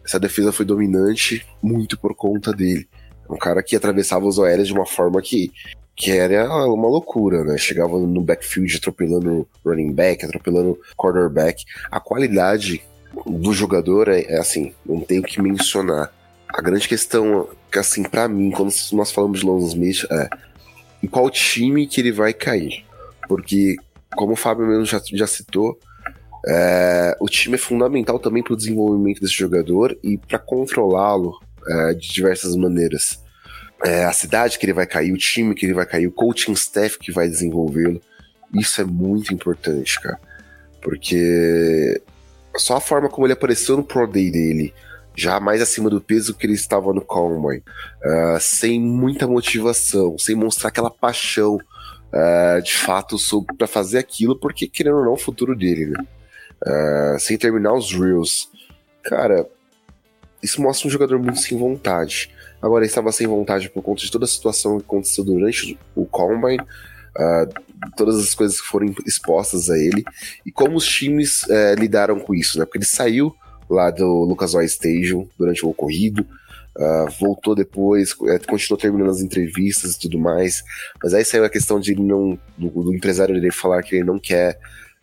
[0.04, 2.86] essa defesa foi dominante muito por conta dele.
[3.28, 5.50] Um cara que atravessava os OLs de uma forma que,
[5.96, 7.58] que era uma loucura, né?
[7.58, 11.64] Chegava no backfield atropelando running back, atropelando quarterback.
[11.90, 12.84] A qualidade
[13.26, 16.12] do jogador é, é assim, não tenho que mencionar.
[16.48, 20.28] A grande questão, que assim, para mim, quando nós falamos de Lon Smith, é
[21.02, 22.84] em qual time que ele vai cair.
[23.28, 23.76] Porque,
[24.16, 25.78] como o Fábio mesmo já, já citou,
[26.48, 31.38] é, o time é fundamental também para o desenvolvimento desse jogador e para controlá-lo
[31.68, 33.22] é, de diversas maneiras.
[33.84, 36.52] É, a cidade que ele vai cair, o time que ele vai cair, o coaching
[36.52, 38.00] staff que vai desenvolvê-lo.
[38.54, 40.18] Isso é muito importante, cara.
[40.80, 42.00] Porque
[42.56, 44.72] só a forma como ele apareceu no Pro Day dele,
[45.16, 47.62] já mais acima do peso que ele estava no Combine,
[48.04, 51.58] uh, sem muita motivação, sem mostrar aquela paixão
[52.12, 53.16] uh, de fato
[53.56, 56.04] para fazer aquilo, porque querendo ou não, o futuro dele, né?
[56.64, 58.48] Uh, sem terminar os Reels.
[59.02, 59.46] Cara,
[60.42, 62.30] isso mostra um jogador muito sem vontade.
[62.60, 66.06] Agora, ele estava sem vontade por conta de toda a situação que aconteceu durante o
[66.06, 70.04] Combine, uh, todas as coisas que foram expostas a ele,
[70.44, 72.64] e como os times uh, lidaram com isso, né?
[72.64, 73.34] Porque ele saiu
[73.68, 76.26] lá do Lucas Oil Station durante o ocorrido,
[76.76, 80.62] uh, voltou depois, é, continuou terminando as entrevistas e tudo mais,
[81.02, 84.18] mas aí saiu a questão de não, do, do empresário dele falar que ele não
[84.18, 84.58] quer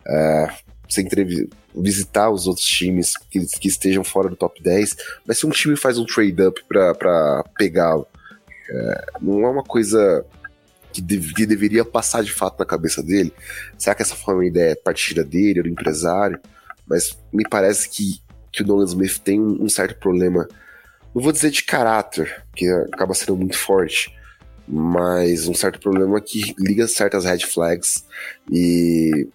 [0.06, 0.64] uh,
[1.74, 4.96] visitar os outros times que, que, estejam fora do top 10,
[5.26, 8.06] mas se um time faz um trade-up para pegá-lo,
[8.70, 10.24] é, não é uma coisa
[10.92, 13.32] que, que, deveria passar de fato na cabeça dele?
[13.76, 16.38] Será que essa foi uma ideia partida dele, do empresário?
[16.86, 18.20] Mas me parece que,
[18.52, 20.46] que o Nolan Smith tem um certo problema,
[21.14, 24.14] não vou dizer de caráter, que acaba sendo muito forte,
[24.66, 28.04] mas um certo problema que liga certas red flags
[28.50, 29.28] e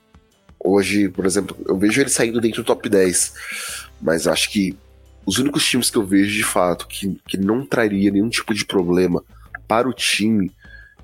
[0.61, 3.33] Hoje, por exemplo, eu vejo ele saindo dentro do top 10,
[4.01, 4.77] mas acho que
[5.25, 8.65] os únicos times que eu vejo de fato que, que não traria nenhum tipo de
[8.65, 9.23] problema
[9.67, 10.51] para o time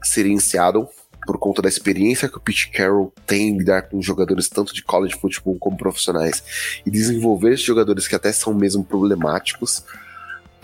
[0.03, 0.88] seria em Seattle,
[1.26, 4.84] por conta da experiência que o Pete Carroll tem em lidar com jogadores tanto de
[4.84, 6.43] college football como profissionais
[6.86, 9.84] e desenvolver esses jogadores que até são mesmo problemáticos.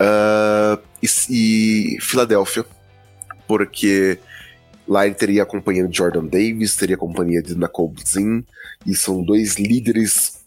[0.02, 2.64] Uh, e, e Filadélfia,
[3.46, 4.18] porque
[4.88, 7.94] lá ele teria a companhia de Jordan Davis, teria a companhia de Nicole
[8.84, 10.40] e são dois líderes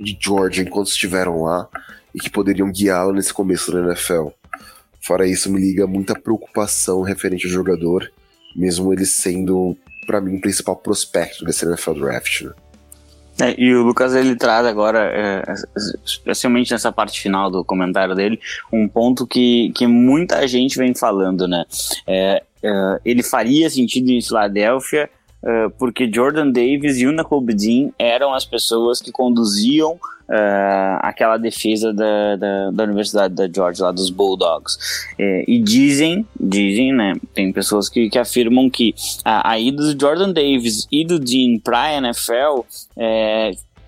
[0.00, 1.68] de Georgia enquanto estiveram lá
[2.14, 4.28] e que poderiam guiá-lo nesse começo da NFL.
[5.00, 8.10] Fora isso, me liga muita preocupação referente ao jogador
[8.54, 9.76] mesmo ele sendo,
[10.06, 12.42] para mim, o principal prospecto desse NFL Draft.
[12.42, 12.52] Né?
[13.40, 15.42] É, e o Lucas ele traz agora, é,
[16.04, 18.38] especialmente nessa parte final do comentário dele,
[18.72, 21.64] um ponto que, que muita gente vem falando, né?
[22.06, 25.10] É, é ele faria sentido em Filadélfia
[25.44, 27.24] uh, porque Jordan Davis e Una
[27.54, 33.84] Dean eram as pessoas que conduziam uh, aquela defesa da, da, da, Universidade da Georgia,
[33.84, 34.76] lá dos Bulldogs.
[35.18, 40.00] É, e dizem, dizem, né, tem pessoas que, que afirmam que a, a ida do
[40.00, 42.64] Jordan Davis e do Dean para a NFL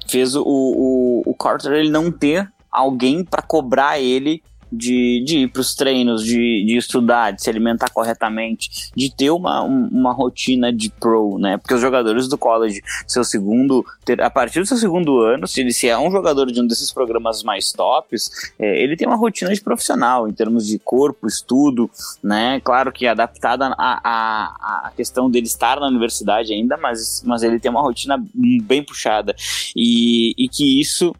[0.08, 4.42] fez o, o, o Carter ele não ter alguém para cobrar ele
[4.76, 9.30] de, de ir para os treinos, de, de estudar, de se alimentar corretamente, de ter
[9.30, 11.56] uma, uma rotina de pro, né?
[11.56, 15.60] Porque os jogadores do college, seu segundo, ter, a partir do seu segundo ano, se
[15.60, 19.16] ele se é um jogador de um desses programas mais tops, é, ele tem uma
[19.16, 21.90] rotina de profissional em termos de corpo, estudo,
[22.22, 22.60] né?
[22.60, 27.82] Claro que adaptada à, questão dele estar na universidade ainda, mas, mas ele tem uma
[27.82, 28.22] rotina
[28.62, 29.34] bem puxada
[29.74, 31.14] e, e que isso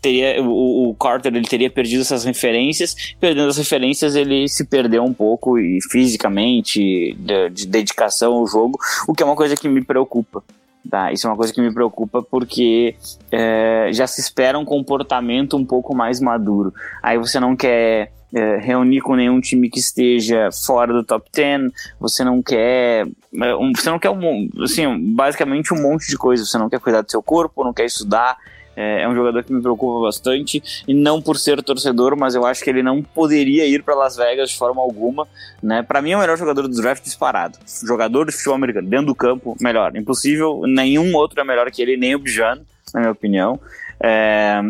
[0.00, 5.04] teria o, o, Carter ele teria perdido essas referências, perdendo as referências ele se perdeu
[5.04, 9.68] um pouco e fisicamente de, de, dedicação ao jogo, o que é uma coisa que
[9.68, 10.42] me preocupa.
[10.88, 11.12] Tá?
[11.12, 12.94] Isso é uma coisa que me preocupa porque
[13.30, 16.72] é, já se espera um comportamento um pouco mais maduro.
[17.02, 21.72] Aí você não quer é, reunir com nenhum time que esteja fora do top 10,
[21.98, 23.06] você não quer.
[23.34, 26.44] É, um, você não quer um, assim, basicamente um monte de coisa.
[26.44, 28.36] Você não quer cuidar do seu corpo, não quer estudar,
[28.76, 32.44] é, é, um jogador que me preocupa bastante, e não por ser torcedor, mas eu
[32.44, 35.26] acho que ele não poderia ir para Las Vegas de forma alguma.
[35.62, 35.82] Né?
[35.82, 37.58] Para mim é o melhor jogador do draft disparado.
[37.86, 39.96] Jogador de futebol americano, dentro do campo, melhor.
[39.96, 42.60] Impossível, nenhum outro é melhor que ele, nem o Bijan,
[42.94, 43.60] na minha opinião.
[44.02, 44.62] É,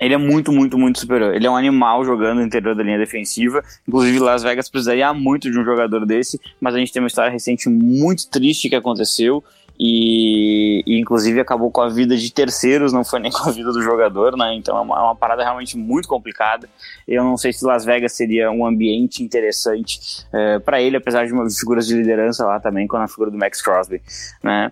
[0.00, 1.34] ele é muito, muito, muito superior.
[1.34, 3.62] Ele é um animal jogando no interior da linha defensiva.
[3.86, 7.30] Inclusive, Las Vegas precisaria muito de um jogador desse, mas a gente tem uma história
[7.30, 9.44] recente muito triste que aconteceu
[9.82, 13.72] e, e, inclusive acabou com a vida de terceiros, não foi nem com a vida
[13.72, 14.54] do jogador, né?
[14.54, 16.68] Então é uma, é uma, parada realmente muito complicada.
[17.08, 19.98] Eu não sei se Las Vegas seria um ambiente interessante
[20.30, 23.38] é, para ele, apesar de uma figuras de liderança lá também, com a figura do
[23.38, 24.02] Max Crosby,
[24.42, 24.70] né?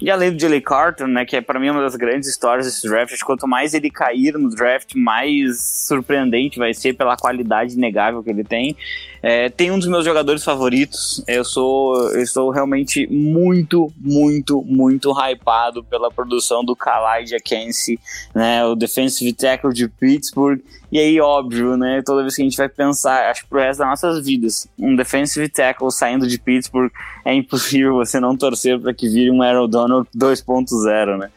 [0.00, 2.88] E além do Jalen Carter, né, que é para mim uma das grandes histórias desse
[2.88, 8.30] draft, quanto mais ele cair no draft, mais surpreendente vai ser pela qualidade inegável que
[8.30, 8.76] ele tem.
[9.22, 11.22] É, tem um dos meus jogadores favoritos.
[11.26, 17.98] Eu sou, eu sou realmente muito, muito, muito hypado pela produção do Kalai Jackense,
[18.34, 20.60] né, o defensive tackle de Pittsburgh.
[20.90, 22.02] E aí, óbvio, né?
[22.04, 24.96] Toda vez que a gente vai pensar, acho que pro resto das nossas vidas, um
[24.96, 26.90] defensive tackle saindo de Pittsburgh,
[27.26, 31.30] é impossível você não torcer para que vire um Aaron Donald 2.0, né?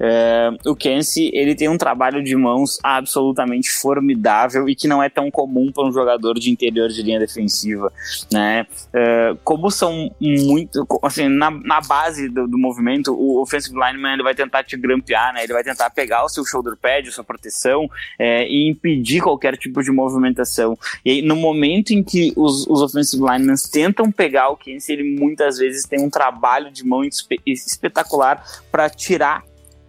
[0.00, 5.08] É, o Kensi, ele tem um trabalho de mãos absolutamente formidável e que não é
[5.08, 7.92] tão comum para um jogador de interior de linha defensiva,
[8.32, 8.66] né?
[8.92, 14.24] É, como são muito, assim, na, na base do, do, movimento, o offensive lineman ele
[14.24, 15.44] vai tentar te grampear, né?
[15.44, 17.88] Ele vai tentar pegar o seu shoulder pad, sua proteção
[18.18, 20.78] é, e impedir impedir qualquer tipo de movimentação.
[21.04, 25.18] E aí, no momento em que os, os offensive linemen tentam pegar o Kensey, ele
[25.18, 27.02] muitas vezes tem um trabalho de mão
[27.46, 29.44] espetacular para tirar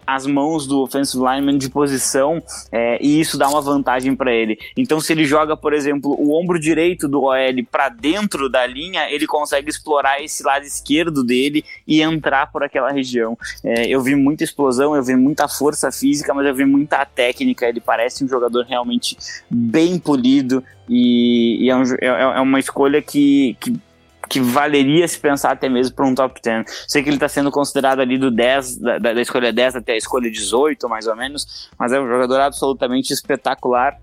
[0.07, 2.41] as mãos do offensive lineman de posição
[2.71, 4.57] é, e isso dá uma vantagem para ele.
[4.77, 7.35] Então, se ele joga, por exemplo, o ombro direito do OL
[7.69, 12.89] para dentro da linha, ele consegue explorar esse lado esquerdo dele e entrar por aquela
[12.89, 13.37] região.
[13.61, 17.67] É, eu vi muita explosão, eu vi muita força física, mas eu vi muita técnica.
[17.67, 19.17] Ele parece um jogador realmente
[19.49, 23.75] bem polido e, e é, um, é, é uma escolha que, que
[24.29, 26.85] que valeria se pensar até mesmo para um top 10.
[26.87, 29.97] Sei que ele está sendo considerado ali do 10, da, da, escolha 10 até a
[29.97, 33.97] escolha 18, mais ou menos, mas é um jogador absolutamente espetacular.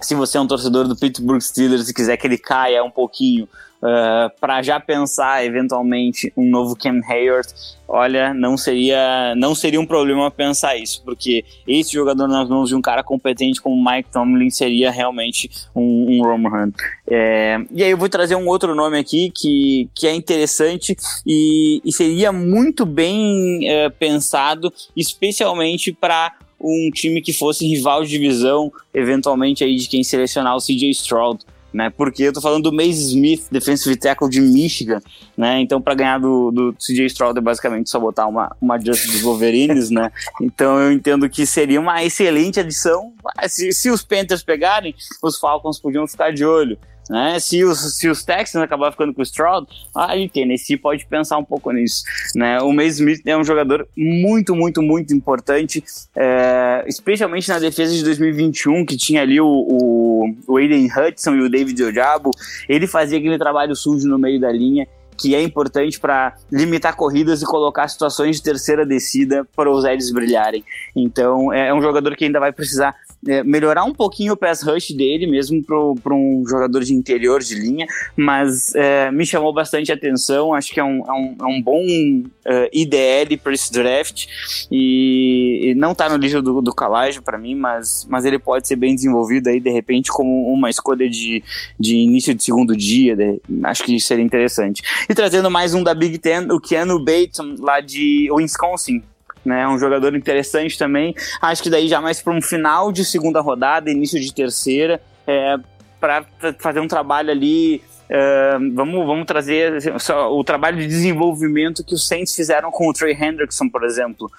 [0.00, 3.44] Se você é um torcedor do Pittsburgh Steelers e quiser que ele caia um pouquinho
[3.44, 7.48] uh, ah, para já pensar eventualmente um novo Cam Hayward,
[7.86, 12.74] olha, não seria, não seria um problema pensar isso, porque esse jogador nas mãos de
[12.74, 16.72] um cara competente como Mike Tomlin seria realmente um, um.
[17.06, 21.80] É, e aí eu vou trazer um outro nome aqui que, que é interessante e,
[21.84, 26.32] e seria muito bem é, pensado, especialmente para
[26.64, 31.44] um time que fosse rival de divisão, eventualmente aí de quem selecionar o CJ Stroud
[31.74, 31.90] né?
[31.90, 35.00] Porque eu tô falando do Mace Smith, defensive tackle de Michigan,
[35.36, 35.60] né?
[35.60, 39.20] Então, para ganhar do, do CJ Stroud é basicamente só botar uma, uma Just dos
[39.20, 40.10] Wolverines, né?
[40.40, 43.12] Então, eu entendo que seria uma excelente adição.
[43.48, 46.78] Se, se os Panthers pegarem, os Falcons podiam ficar de olho.
[47.08, 47.38] Né?
[47.38, 51.44] Se, os, se os Texans acabar ficando com o Stroud, aí Tennessee pode pensar um
[51.44, 52.02] pouco nisso.
[52.34, 52.60] Né?
[52.60, 55.82] O Mace Smith é um jogador muito, muito, muito importante,
[56.14, 61.40] é, especialmente na defesa de 2021, que tinha ali o, o, o Aiden Hudson e
[61.40, 62.30] o David Ojabo.
[62.68, 64.86] Ele fazia aquele trabalho sujo no meio da linha
[65.16, 70.10] que é importante para limitar corridas e colocar situações de terceira descida para os Eds
[70.10, 70.64] brilharem.
[70.94, 72.94] Então é um jogador que ainda vai precisar
[73.26, 77.54] é, melhorar um pouquinho o pass rush dele, mesmo para um jogador de interior de
[77.54, 80.54] linha, mas é, me chamou bastante atenção.
[80.54, 84.26] Acho que é um, é um, é um bom uh, é, IDL para esse draft
[84.70, 88.68] e, e não está no livro do, do Calage para mim, mas, mas ele pode
[88.68, 91.42] ser bem desenvolvido aí de repente como uma escolha de,
[91.78, 93.16] de início de segundo dia.
[93.16, 94.82] De, acho que seria interessante.
[95.08, 99.02] E trazendo mais um da Big Ten, o Keanu Bateson, lá de Wisconsin,
[99.44, 99.66] né?
[99.68, 101.14] Um jogador interessante também.
[101.40, 105.56] Acho que daí já mais para um final de segunda rodada, início de terceira, é,
[106.00, 106.24] para
[106.58, 109.72] fazer um trabalho ali Uh, vamos, vamos trazer
[110.30, 114.30] o trabalho de desenvolvimento que os Saints fizeram com o Trey Hendrickson, por exemplo.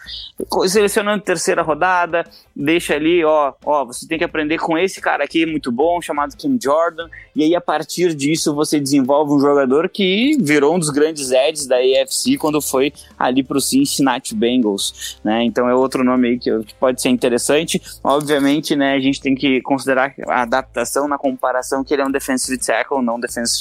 [0.68, 5.46] Selecionando terceira rodada, deixa ali, ó, ó, você tem que aprender com esse cara aqui
[5.46, 10.38] muito bom, chamado Kim Jordan, e aí a partir disso você desenvolve um jogador que
[10.40, 15.44] virou um dos grandes Eds da AFC quando foi ali para o Cincinnati Bengals, né?
[15.44, 17.82] Então é outro nome aí que pode ser interessante.
[18.04, 22.12] Obviamente, né, a gente tem que considerar a adaptação na comparação que ele é um
[22.12, 23.55] defensive tackle, não defensive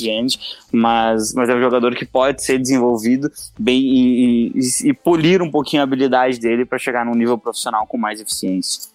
[0.73, 5.51] mas, mas é um jogador que pode ser desenvolvido bem e, e, e polir um
[5.51, 8.93] pouquinho a habilidade dele para chegar num nível profissional com mais eficiência.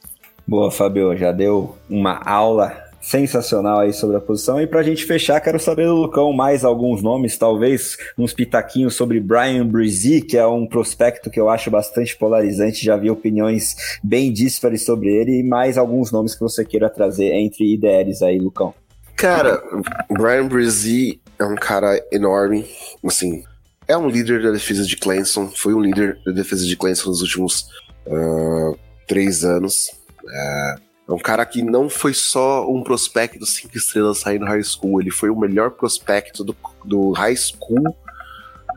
[0.47, 4.61] Boa, Fabio, já deu uma aula sensacional aí sobre a posição.
[4.61, 8.95] E para a gente fechar, quero saber do Lucão mais alguns nomes, talvez uns pitaquinhos
[8.95, 13.75] sobre Brian Brizzi, que é um prospecto que eu acho bastante polarizante, já vi opiniões
[14.03, 18.37] bem díspares sobre ele, e mais alguns nomes que você queira trazer entre IDLs aí,
[18.37, 18.73] Lucão.
[19.19, 19.61] Cara,
[20.09, 22.65] Brian Brzee é um cara enorme,
[23.05, 23.43] assim,
[23.85, 27.21] é um líder da defesa de Clemson, foi um líder da defesa de Clemson nos
[27.21, 27.69] últimos
[28.07, 29.91] uh, três anos.
[30.25, 30.75] É,
[31.09, 35.01] é um cara que não foi só um prospecto cinco estrelas saindo do high school,
[35.01, 36.55] ele foi o melhor prospecto do,
[36.85, 37.89] do high school,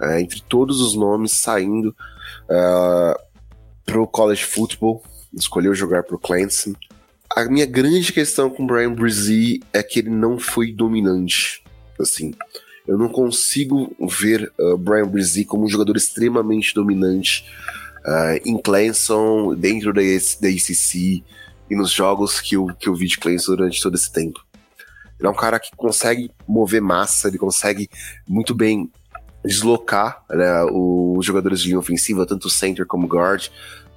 [0.01, 1.95] uh, entre todos os nomes saindo
[2.51, 3.17] uh,
[3.87, 6.73] pro college football, escolheu jogar pro Clemson
[7.37, 11.65] a minha grande questão com o Brian Brzee é que ele não foi dominante.
[11.99, 12.35] Assim,
[12.87, 17.45] eu não consigo ver uh, Brian Brzee como um jogador extremamente dominante
[18.05, 21.25] uh, em Clemson, dentro da, da ACC
[21.71, 24.45] e nos jogos que eu, que eu vi de Clemson durante todo esse tempo.
[25.19, 27.89] Ele é um cara que consegue mover massa, ele consegue
[28.29, 28.91] muito bem
[29.45, 33.47] deslocar né, os jogadores de linha ofensiva, tanto center como guard.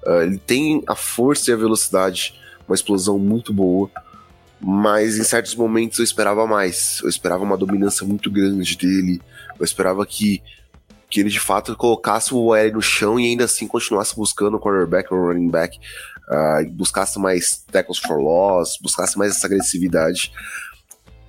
[0.05, 3.89] Uh, ele tem a força e a velocidade uma explosão muito boa,
[4.59, 6.99] mas em certos momentos eu esperava mais.
[7.03, 9.22] Eu esperava uma dominância muito grande dele,
[9.59, 10.41] eu esperava que,
[11.09, 14.59] que ele de fato colocasse o OL no chão e ainda assim continuasse buscando o
[14.59, 15.78] quarterback ou running back,
[16.30, 20.32] uh, buscasse mais tackles for loss, buscasse mais essa agressividade.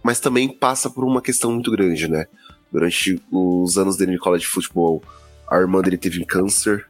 [0.03, 2.27] Mas também passa por uma questão muito grande, né?
[2.73, 5.03] Durante os anos dele de college football,
[5.51, 6.87] a irmã dele teve câncer.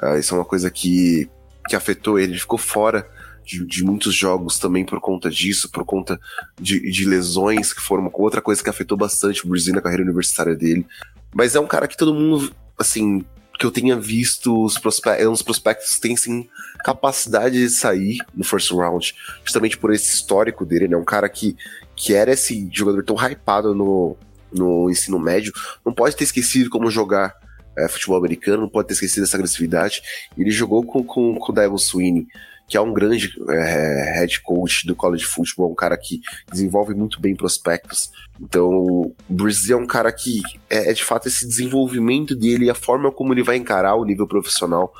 [0.00, 1.28] Uh, isso é uma coisa que,
[1.68, 2.32] que afetou ele.
[2.32, 3.08] Ele ficou fora
[3.44, 6.18] de, de, muitos jogos também por conta disso, por conta
[6.60, 10.54] de, de lesões, que foram outra coisa que afetou bastante o Brazil na carreira universitária
[10.54, 10.86] dele.
[11.34, 13.24] Mas é um cara que todo mundo, assim,
[13.58, 16.48] que eu tenha visto os prospectos, é uns prospectos têm sim
[16.84, 19.14] capacidade de sair no first round,
[19.44, 20.96] justamente por esse histórico dele, né?
[20.96, 21.56] Um cara que,
[21.94, 24.16] que era esse jogador tão hypado no,
[24.52, 25.52] no ensino médio,
[25.84, 27.34] não pode ter esquecido como jogar
[27.76, 30.02] é, futebol americano, não pode ter esquecido essa agressividade.
[30.36, 32.26] Ele jogou com, com, com o Devil Sweeney
[32.72, 37.20] que é um grande é, head coach do college football, um cara que desenvolve muito
[37.20, 38.10] bem prospectos.
[38.40, 42.70] Então, o Brazil é um cara que é, é, de fato esse desenvolvimento dele e
[42.70, 44.90] a forma como ele vai encarar o nível profissional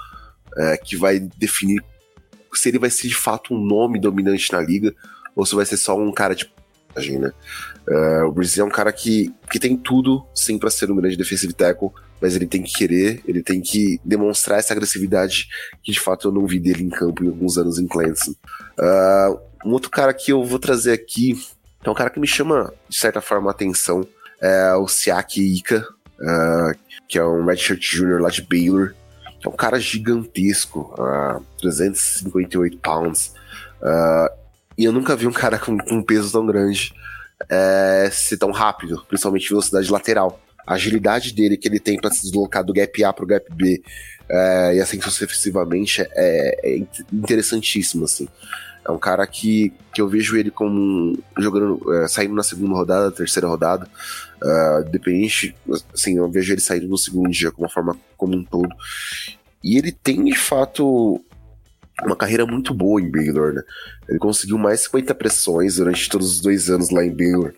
[0.54, 1.82] é, que vai definir
[2.52, 4.94] se ele vai ser de fato um nome dominante na liga
[5.34, 6.52] ou se vai ser só um cara de
[6.94, 7.32] né?
[7.88, 11.16] Uh, o Brazil é um cara que, que tem tudo sim para ser um grande
[11.16, 11.90] defensive tackle,
[12.20, 15.48] mas ele tem que querer, ele tem que demonstrar essa agressividade
[15.82, 18.32] que de fato eu não vi dele em campo em alguns anos em Clemson.
[18.78, 21.36] Uh, um outro cara que eu vou trazer aqui,
[21.84, 24.06] é um cara que me chama de certa forma a atenção,
[24.40, 25.86] é o Siaki Ika,
[26.20, 26.78] uh,
[27.08, 28.94] que é um redshirt junior lá de Baylor,
[29.44, 33.34] é um cara gigantesco, uh, 358 pounds,
[33.82, 34.41] uh,
[34.76, 36.92] e eu nunca vi um cara com, com um peso tão grande
[37.48, 40.40] é, ser tão rápido, principalmente velocidade lateral.
[40.66, 43.82] A agilidade dele que ele tem para se deslocar do gap A pro gap B
[44.28, 48.28] é, e assim sucessivamente é, é interessantíssimo, assim.
[48.84, 53.12] É um cara que, que eu vejo ele como jogando, é, saindo na segunda rodada,
[53.12, 53.86] terceira rodada.
[54.42, 55.54] Uh, dependente,
[55.94, 58.74] assim, eu vejo ele saindo no segundo dia com uma forma como um todo.
[59.62, 61.24] E ele tem de fato
[62.02, 63.62] uma carreira muito boa em Baylor, né?
[64.08, 67.52] Ele conseguiu mais 50 pressões durante todos os dois anos lá em Baylor.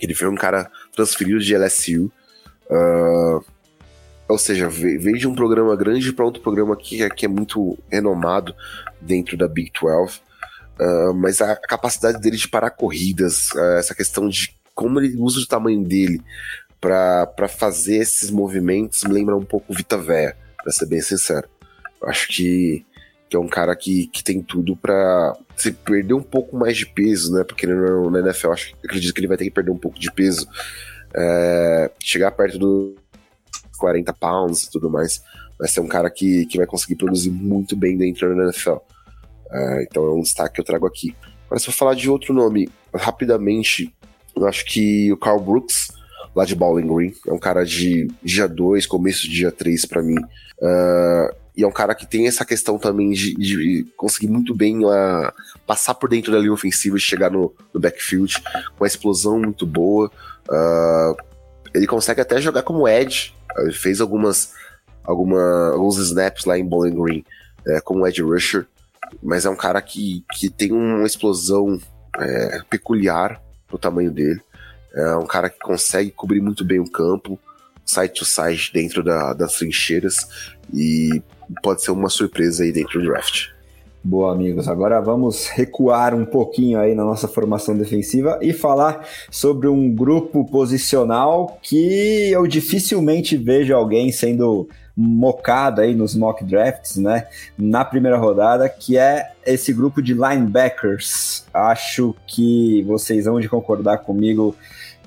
[0.00, 2.10] Ele foi um cara transferido de LSU.
[2.70, 3.40] Uh, ah,
[4.28, 8.54] ou seja, veio de um programa grande para outro programa que, que é muito renomado
[9.00, 10.20] dentro da Big 12.
[10.78, 15.40] Uh, mas a capacidade dele de parar corridas, uh, essa questão de como ele usa
[15.40, 16.20] o tamanho dele
[16.80, 21.48] para fazer esses movimentos me lembra um pouco Vita Véia, pra ser bem sincero.
[22.02, 22.84] Eu acho que,
[23.28, 26.86] que é um cara que, que tem tudo para se perder um pouco mais de
[26.86, 27.44] peso, né?
[27.44, 30.10] Porque no, no NFL acho, acredito que ele vai ter que perder um pouco de
[30.10, 30.46] peso.
[31.16, 32.94] É, chegar perto do
[33.78, 35.22] 40 pounds e tudo mais.
[35.58, 38.76] Vai ser um cara que, que vai conseguir produzir muito bem dentro da NFL.
[39.50, 41.14] É, então é um destaque que eu trago aqui.
[41.46, 43.94] Agora, se eu falar de outro nome, rapidamente,
[44.36, 45.88] eu acho que o Carl Brooks,
[46.34, 50.02] lá de Bowling Green, é um cara de dia 2, começo de dia 3 para
[50.02, 50.16] mim.
[50.58, 54.84] Uh, e é um cara que tem essa questão também de, de conseguir muito bem
[54.84, 55.32] uh,
[55.66, 59.64] passar por dentro da linha ofensiva e chegar no, no backfield, com uma explosão muito
[59.64, 60.10] boa.
[60.48, 61.16] Uh,
[61.72, 64.52] ele consegue até jogar como Edge, ele fez algumas,
[65.04, 67.24] alguma, alguns snaps lá em Bowling Green
[67.66, 68.66] é, como Edge Rusher,
[69.22, 71.80] mas é um cara que, que tem uma explosão
[72.18, 74.40] é, peculiar pro tamanho dele.
[74.92, 77.38] É um cara que consegue cobrir muito bem o campo,
[77.84, 81.22] side to side dentro da, das trincheiras e
[81.62, 83.54] pode ser uma surpresa aí dentro do draft.
[84.06, 84.68] Boa, amigos.
[84.68, 90.44] Agora vamos recuar um pouquinho aí na nossa formação defensiva e falar sobre um grupo
[90.44, 97.26] posicional que eu dificilmente vejo alguém sendo mocado aí nos mock drafts, né?
[97.56, 101.46] Na primeira rodada, que é esse grupo de linebackers.
[101.52, 104.54] Acho que vocês vão de concordar comigo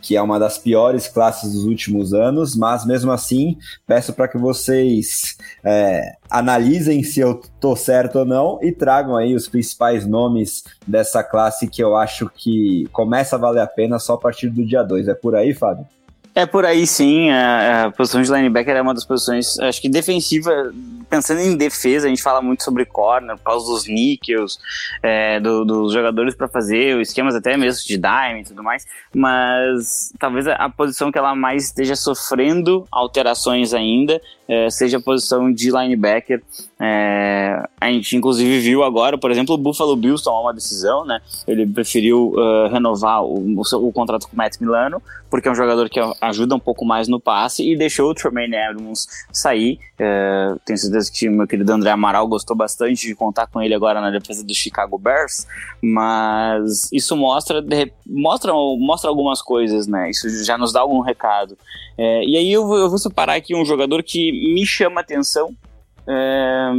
[0.01, 4.37] que é uma das piores classes dos últimos anos, mas mesmo assim peço para que
[4.37, 10.63] vocês é, analisem se eu tô certo ou não e tragam aí os principais nomes
[10.85, 14.65] dessa classe que eu acho que começa a valer a pena só a partir do
[14.65, 15.07] dia 2.
[15.07, 15.85] É por aí, Fábio?
[16.37, 19.89] É por aí sim, a, a, posição de linebacker é uma das posições, acho que
[19.89, 20.71] defensiva,
[21.09, 24.59] pensando em defesa, a gente fala muito sobre corner, por causa dos níqueis,
[25.01, 28.85] é, do, dos jogadores para fazer, esquemas até mesmo de dime e tudo mais,
[29.15, 35.01] mas talvez a, a, posição que ela mais esteja sofrendo alterações ainda é, seja a
[35.01, 36.43] posição de linebacker.
[36.79, 41.19] É, a gente inclusive viu agora, por exemplo, o Buffalo Bills tomar uma decisão, né?
[41.47, 45.55] Ele preferiu uh, renovar o, o, o, contrato com o Matt Milano, porque é um
[45.55, 49.79] jogador que ajuda um pouco mais no passe, e deixou o Tremaine Edmonds sair.
[49.97, 53.99] É, tenho certeza que meu querido André Amaral gostou bastante de contar com ele agora
[53.99, 55.47] na defesa do Chicago Bears,
[55.81, 57.63] mas isso mostra,
[58.05, 60.11] mostra, mostra algumas coisas, né?
[60.11, 61.57] Isso já nos dá algum recado.
[61.97, 65.55] É, e aí eu, eu vou separar aqui um jogador que me chama atenção
[66.07, 66.71] é,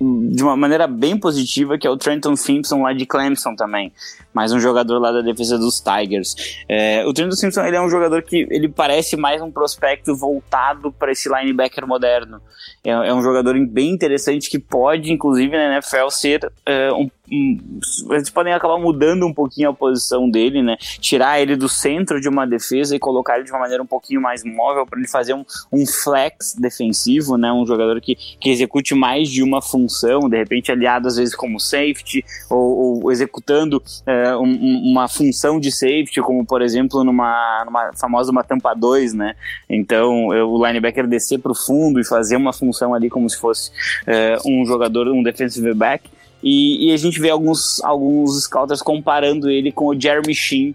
[0.00, 3.92] de uma maneira bem positiva, que é o Trenton Simpson lá de Clemson também,
[4.36, 6.36] mais um jogador lá da defesa dos Tigers.
[6.68, 10.92] É, o Trenton Simpson ele é um jogador que ele parece mais um prospecto voltado
[10.92, 12.38] para esse linebacker moderno.
[12.84, 17.08] É, é, um jogador bem interessante que pode, inclusive, na NFL ser é, um
[18.10, 20.76] eles podem acabar mudando um pouquinho a posição dele, né?
[21.00, 24.20] Tirar ele do centro de uma defesa e colocar ele de uma maneira um pouquinho
[24.20, 27.52] mais móvel para ele fazer um, um, flex defensivo, né?
[27.52, 31.58] Um jogador que, que execute mais de uma função, de repente aliado às vezes como
[31.58, 37.92] safety ou, ou executando é, um, uma função de safety, como por exemplo numa, numa
[37.92, 39.34] famosa uma tampa 2, né?
[39.68, 43.70] Então o linebacker descer para o fundo e fazer uma função ali como se fosse
[44.06, 46.08] é, um jogador, um defensive back.
[46.42, 50.74] E, e, a gente vê alguns, alguns scouters comparando ele com o Jeremy Sheen,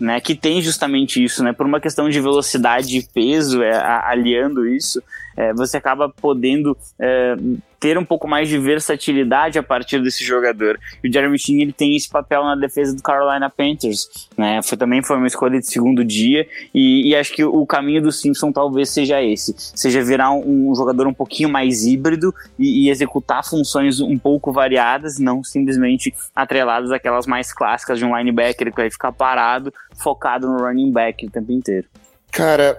[0.00, 4.66] né, que tem justamente isso, né, por uma questão de velocidade e peso, é, aliando
[4.66, 5.02] isso,
[5.36, 7.36] é, você acaba podendo é,
[7.78, 10.78] ter um pouco mais de versatilidade a partir desse jogador.
[11.02, 14.60] E o Jeremy Chin ele tem esse papel na defesa do Carolina Panthers, né?
[14.62, 18.10] Foi, também foi uma escolha de segundo dia e, e acho que o caminho do
[18.10, 22.90] Simpson talvez seja esse, seja virar um, um jogador um pouquinho mais híbrido e, e,
[22.90, 28.80] executar funções um pouco variadas, não simplesmente atreladas àquelas mais clássicas de um linebacker que
[28.80, 31.86] vai ficar parado, focado no running back o tempo inteiro.
[32.32, 32.76] Cara,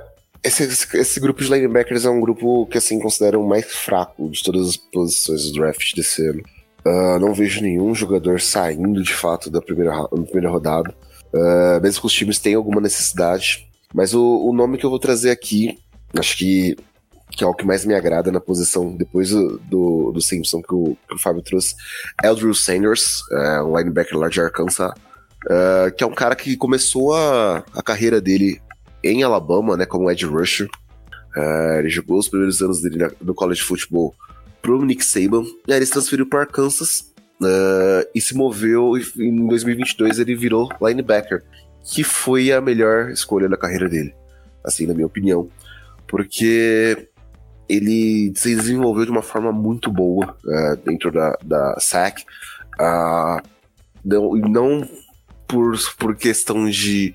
[0.48, 4.42] esse, esse, grupo de linebackers é um grupo que, assim, considero o mais fraco de
[4.44, 6.44] todas as posições do draft desse ano.
[6.86, 10.96] Uh, não vejo nenhum jogador saindo de fato da primeira, da primeira rodada.
[11.34, 13.68] uh, mesmo que os times tenham alguma necessidade.
[13.94, 15.78] Mas o, o nome que eu vou trazer aqui,
[16.18, 16.78] acho que,
[17.32, 20.74] que é o que mais me agrada na posição, depois do, do, do Simpson que
[20.74, 21.76] o, que o Fábio trouxe,
[22.24, 26.56] é o Drew Sanders, uh, linebacker lá de Arkansas, uh, que é um cara que
[26.56, 28.62] começou a, a carreira dele
[29.04, 30.70] em Alabama, né, como edge rusher.
[31.36, 34.16] Uh, ele jogou os primeiros anos dele no college football
[34.62, 39.06] pro Nick Saban, e aí ele se transferiu para Arkansas uh, e se moveu, e
[39.20, 41.44] em 2022 ele virou linebacker,
[41.84, 44.14] que foi a melhor escolha da carreira dele,
[44.64, 45.48] assim, na minha opinião,
[46.08, 47.08] porque
[47.70, 52.26] ele se desenvolveu de uma forma muito boa uh, dentro da, da SAC,
[54.04, 54.90] não, não
[55.48, 57.14] por, por questão de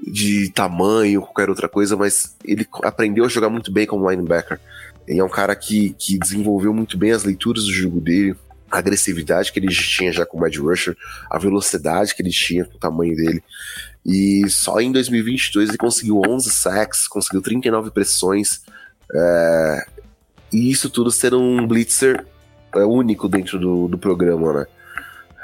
[0.00, 4.60] de tamanho, qualquer outra coisa, mas ele aprendeu a jogar muito bem como linebacker.
[5.06, 8.36] Ele é um cara que, que desenvolveu muito bem as leituras do jogo dele,
[8.70, 10.96] a agressividade que ele tinha já com o Mad Rusher,
[11.30, 13.42] a velocidade que ele tinha com o tamanho dele.
[14.04, 18.62] E só em 2022 ele conseguiu 11 sacks, conseguiu 39 pressões.
[19.12, 19.86] É,
[20.52, 22.24] e isso tudo sendo um blitzer
[22.74, 24.66] é, único dentro do, do programa, né?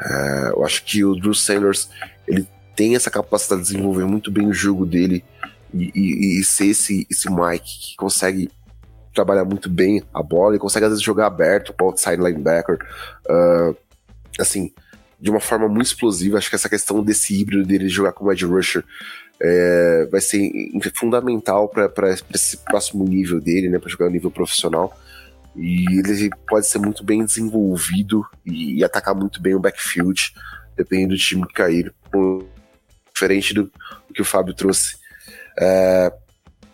[0.01, 1.89] É, eu acho que o Drew Sanders
[2.27, 5.25] ele tem essa capacidade de desenvolver muito bem o jogo dele
[5.73, 8.51] e, e, e ser esse, esse Mike que consegue
[9.15, 12.79] trabalhar muito bem a bola e consegue às vezes jogar aberto com outside linebacker.
[13.29, 13.77] Uh,
[14.39, 14.73] assim,
[15.23, 16.37] de uma forma muito explosiva.
[16.37, 18.85] Acho que essa questão desse híbrido dele jogar como edge rusher
[19.41, 20.51] é, vai ser
[20.95, 24.97] fundamental para esse próximo nível dele, né, para jogar no nível profissional.
[25.55, 30.35] E ele pode ser muito bem desenvolvido e, e atacar muito bem o backfield,
[30.77, 31.95] dependendo do time que cair
[33.23, 33.65] diferente do,
[34.09, 34.97] do que o Fábio trouxe
[35.59, 36.13] é,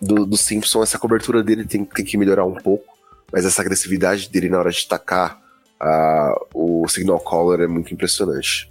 [0.00, 2.96] do, do Simpson, essa cobertura dele tem, tem que melhorar um pouco,
[3.32, 5.40] mas essa agressividade dele na hora de tacar
[6.52, 8.68] o signal caller é muito impressionante.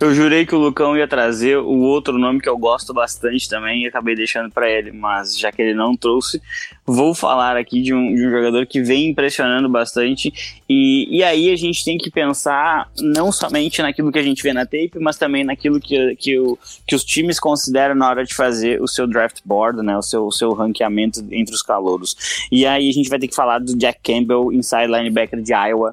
[0.00, 3.84] Eu jurei que o Lucão ia trazer o outro nome que eu gosto bastante também
[3.84, 6.42] e acabei deixando para ele, mas já que ele não trouxe,
[6.92, 10.32] vou falar aqui de um, de um jogador que vem impressionando bastante.
[10.68, 14.52] E, e aí a gente tem que pensar não somente naquilo que a gente vê
[14.52, 18.34] na tape, mas também naquilo que, que, o, que os times consideram na hora de
[18.34, 22.16] fazer o seu draft board, né, o seu, o seu ranqueamento entre os calouros.
[22.50, 25.92] E aí a gente vai ter que falar do Jack Campbell, inside linebacker de Iowa.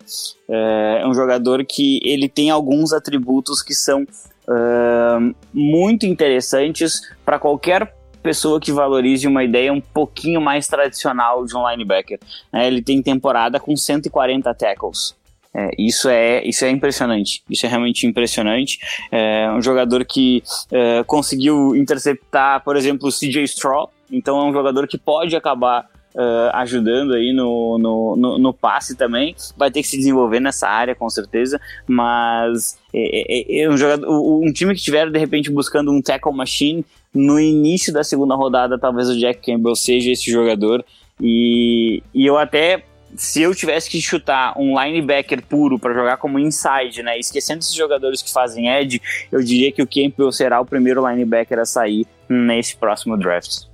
[0.49, 7.37] É, é um jogador que ele tem alguns atributos que são uh, muito interessantes para
[7.37, 12.19] qualquer pessoa que valorize uma ideia um pouquinho mais tradicional de um linebacker.
[12.53, 15.15] É, ele tem temporada com 140 tackles.
[15.53, 17.43] É, isso, é, isso é impressionante.
[17.49, 18.77] Isso é realmente impressionante.
[19.11, 23.91] É um jogador que é, conseguiu interceptar, por exemplo, o CJ Straw.
[24.11, 28.95] Então é um jogador que pode acabar uh, ajudando aí no, no, no, no, passe
[28.95, 29.35] também.
[29.55, 31.59] Vai ter que se desenvolver nessa área, com certeza.
[31.85, 36.33] Mas é, é, é um, jogador, um time que estiver, de repente, buscando um tackle
[36.33, 36.83] machine
[37.13, 40.85] no início da segunda rodada, talvez o Jack Campbell seja esse jogador.
[41.19, 42.83] E, e eu até
[43.15, 47.73] se eu tivesse que chutar um linebacker puro para jogar como inside, né, esquecendo esses
[47.73, 49.01] jogadores que fazem edge,
[49.31, 53.66] eu diria que o Campbell será o primeiro linebacker a sair nesse próximo draft.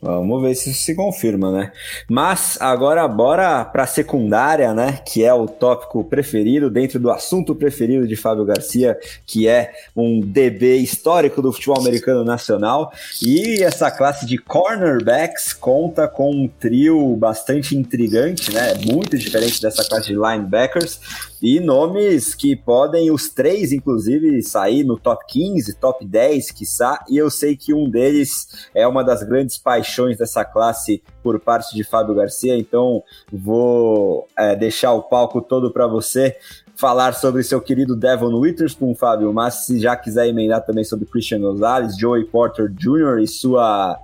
[0.00, 1.72] Vamos ver se isso se confirma, né?
[2.08, 5.00] Mas agora bora para a secundária, né?
[5.04, 8.96] Que é o tópico preferido dentro do assunto preferido de Fábio Garcia,
[9.26, 12.92] que é um DB histórico do futebol americano nacional.
[13.20, 18.74] E essa classe de cornerbacks conta com um trio bastante intrigante, né?
[18.74, 21.00] Muito diferente dessa classe de linebackers
[21.42, 27.04] e nomes que podem, os três, inclusive, sair no top 15, top 10, quiçá.
[27.08, 31.74] E eu sei que um deles é uma das grandes paixões dessa classe por parte
[31.74, 32.56] de Fábio Garcia.
[32.56, 36.36] Então, vou é, deixar o palco todo para você
[36.74, 39.32] falar sobre seu querido Devon Witherspoon, Fábio.
[39.32, 43.18] Mas se já quiser emendar também sobre Christian Gonzalez, Joey Porter Jr.
[43.20, 44.00] e sua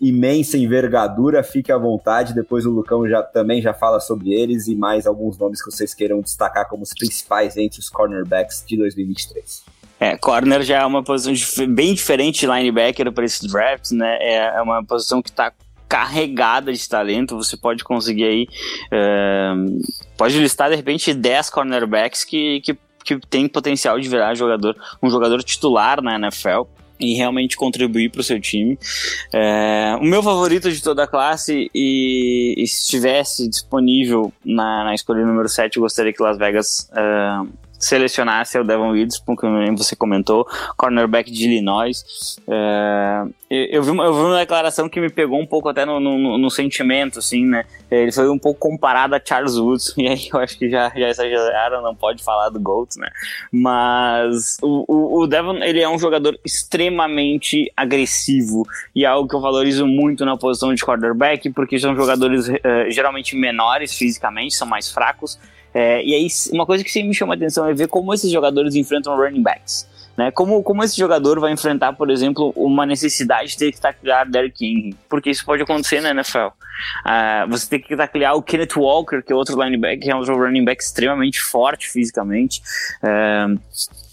[0.00, 2.34] imensa envergadura, fique à vontade.
[2.34, 5.94] Depois o Lucão já, também já fala sobre eles e mais alguns nomes que vocês
[5.94, 9.64] queiram destacar como os principais entre os cornerbacks de 2023.
[10.00, 14.16] É, corner já é uma posição bem diferente de linebacker para esses drafts, né?
[14.20, 15.52] É, é uma posição que está
[15.88, 17.36] carregada de talento.
[17.36, 18.48] Você pode conseguir aí.
[18.92, 19.80] Uh,
[20.16, 25.10] pode listar de repente 10 cornerbacks que, que, que tem potencial de virar jogador, um
[25.10, 26.62] jogador titular na NFL
[27.00, 28.78] e realmente contribuir para o seu time.
[29.32, 34.94] É, o meu favorito de toda a classe, e, e se estivesse disponível na, na
[34.94, 39.76] escolha número 7, eu gostaria que Las Vegas uh, selecionasse é o Devon Witherspoon, como
[39.76, 42.36] você comentou, cornerback de Illinois.
[42.48, 46.00] É, eu, vi uma, eu vi uma declaração que me pegou um pouco até no,
[46.00, 47.64] no, no, sentimento, assim, né?
[47.90, 51.08] Ele foi um pouco comparado a Charles Woods, e aí eu acho que já, já
[51.08, 53.08] exageraram, não pode falar do GOAT, né?
[53.52, 59.34] Mas o, o, o Devon, ele é um jogador extremamente agressivo, e é algo que
[59.34, 64.66] eu valorizo muito na posição de quarterback, porque são jogadores uh, geralmente menores fisicamente, são
[64.66, 65.38] mais fracos,
[65.74, 68.30] é, e aí, uma coisa que sempre me chama a atenção é ver como esses
[68.30, 69.86] jogadores enfrentam running backs.
[70.18, 70.32] Né?
[70.32, 74.66] Como, como esse jogador vai enfrentar, por exemplo, uma necessidade de ter que taclear Derrick
[74.66, 76.48] Henry, porque isso pode acontecer na NFL.
[77.06, 80.24] Uh, você tem que taclear o Kenneth Walker, que é outro linebacker, que é um
[80.24, 82.60] running back extremamente forte fisicamente,
[83.02, 83.56] uh,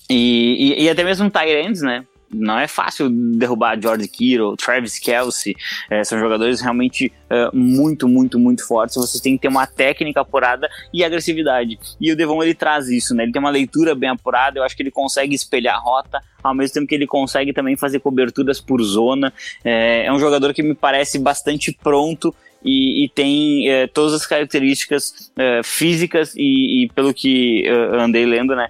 [0.08, 2.06] e, e, e, até mesmo Tyrants, né?
[2.34, 5.56] Não é fácil derrubar George Kittle, Travis Kelsey,
[5.90, 8.96] é, são jogadores realmente é, muito, muito, muito fortes.
[8.96, 11.80] Você tem que ter uma técnica apurada e agressividade.
[12.00, 13.24] E o Devon ele traz isso, né?
[13.24, 14.60] Ele tem uma leitura bem apurada.
[14.60, 17.76] Eu acho que ele consegue espelhar a rota, ao mesmo tempo que ele consegue também
[17.76, 19.34] fazer coberturas por zona.
[19.64, 22.34] É, é um jogador que me parece bastante pronto
[22.66, 28.26] e, e tem é, todas as características é, físicas e, e, pelo que eu andei
[28.26, 28.70] lendo, né,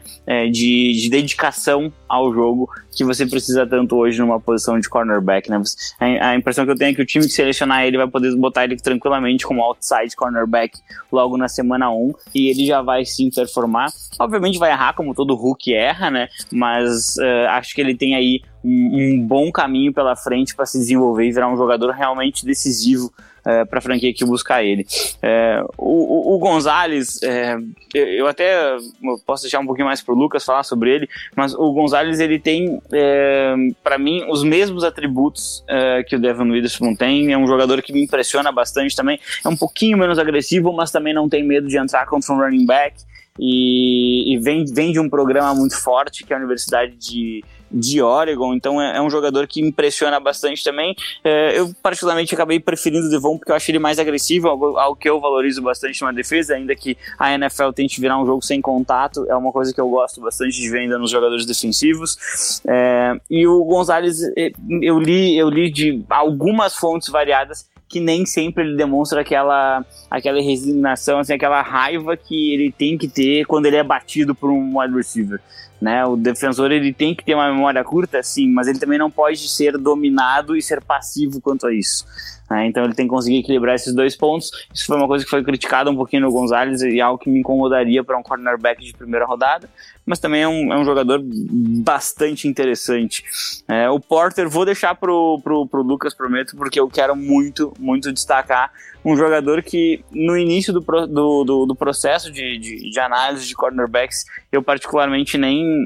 [0.52, 5.62] de, de, dedicação ao jogo que você precisa tanto hoje numa posição de cornerback, né?
[6.00, 8.36] A, a, impressão que eu tenho é que o time que selecionar ele vai poder
[8.36, 10.80] botar ele tranquilamente como outside cornerback
[11.12, 13.92] logo na semana 1 e ele já vai sim performar.
[14.20, 16.28] Obviamente vai errar como todo Hulk erra, né?
[16.52, 20.80] Mas uh, acho que ele tem aí um, um bom caminho pela frente para se
[20.80, 23.12] desenvolver e virar um jogador realmente decisivo
[23.46, 24.86] é, para a franquia que buscar ele.
[25.22, 27.58] É, o, o, o, Gonzalez, é,
[27.94, 28.78] eu até
[29.26, 32.40] posso deixar um pouquinho mais para o Lucas falar sobre ele, mas o Gonzalez ele
[32.40, 37.32] tem, é, para mim, os mesmos atributos é, que o Devon Witherspoon tem.
[37.32, 39.20] É um jogador que me impressiona bastante também.
[39.44, 42.66] É um pouquinho menos agressivo, mas também não tem medo de entrar contra um running
[42.66, 42.96] back.
[43.38, 47.44] E, e vem, vem de um programa muito forte que é a Universidade de,
[47.76, 50.96] de Oregon, então é, é, um jogador que impressiona bastante também.
[51.24, 54.96] É, eu, particularmente, acabei preferindo o Devon porque eu acho ele mais agressivo, algo, algo,
[54.96, 58.62] que eu valorizo bastante numa defesa, ainda que a NFL tente virar um jogo sem
[58.62, 62.62] contato, é uma coisa que eu gosto bastante de ver ainda nos jogadores defensivos.
[62.66, 64.52] É, e o Gonzalez, é,
[64.82, 70.42] eu li, eu li de algumas fontes variadas que nem sempre ele demonstra aquela, aquela
[70.42, 74.80] resignação, assim, aquela raiva que ele tem que ter quando ele é batido por um
[74.80, 75.40] wide receiver.
[75.86, 76.04] Né?
[76.04, 79.48] O defensor ele tem que ter uma memória curta, sim, mas ele também não pode
[79.48, 82.04] ser dominado e ser passivo quanto a isso.
[82.50, 82.68] Né?
[82.68, 84.52] Então ele tem que conseguir equilibrar esses dois pontos.
[84.74, 87.40] Isso foi uma coisa que foi criticada um pouquinho no Gonzalez e algo que me
[87.40, 89.70] incomodaria para um cornerback de primeira rodada,
[90.06, 93.24] mas também é um, é um jogador bastante interessante.
[93.68, 98.12] É, o Porter vou deixar pro, pro, pro Lucas, prometo, porque eu quero muito, muito
[98.12, 98.72] destacar
[99.04, 103.54] um jogador que no início do, do, do, do processo de, de, de análise de
[103.54, 105.86] cornerbacks eu particularmente nem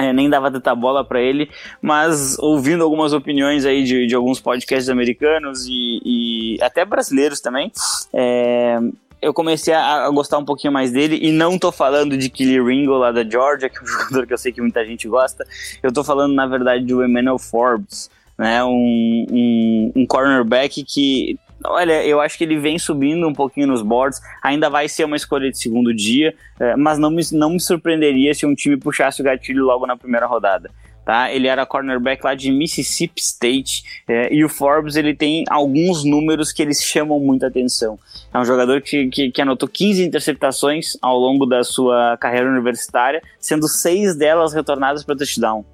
[0.00, 1.50] é, nem dava tanta bola para ele,
[1.82, 7.70] mas ouvindo algumas opiniões aí de, de alguns podcasts americanos e, e até brasileiros também,
[8.12, 8.78] é,
[9.20, 12.60] eu comecei a, a, gostar um pouquinho mais dele, e não tô falando de Kelly
[12.62, 15.46] Ringo lá da Georgia, que é um jogador que eu sei que muita gente gosta,
[15.82, 22.04] eu tô falando na verdade do Emmanuel Forbes, né, um, um, um cornerback que Olha,
[22.04, 25.50] eu acho que ele vem subindo um pouquinho nos boards, ainda vai ser uma escolha
[25.50, 29.24] de segundo dia, é, mas não me, não me surpreenderia se um time puxasse o
[29.24, 30.70] gatilho logo na primeira rodada.
[31.04, 31.32] Tá?
[31.32, 36.52] Ele era cornerback lá de Mississippi State é, e o Forbes ele tem alguns números
[36.52, 37.98] que eles chamam muita atenção.
[38.32, 43.22] É um jogador que, que, que anotou 15 interceptações ao longo da sua carreira universitária,
[43.38, 45.64] sendo seis delas retornadas para touchdown.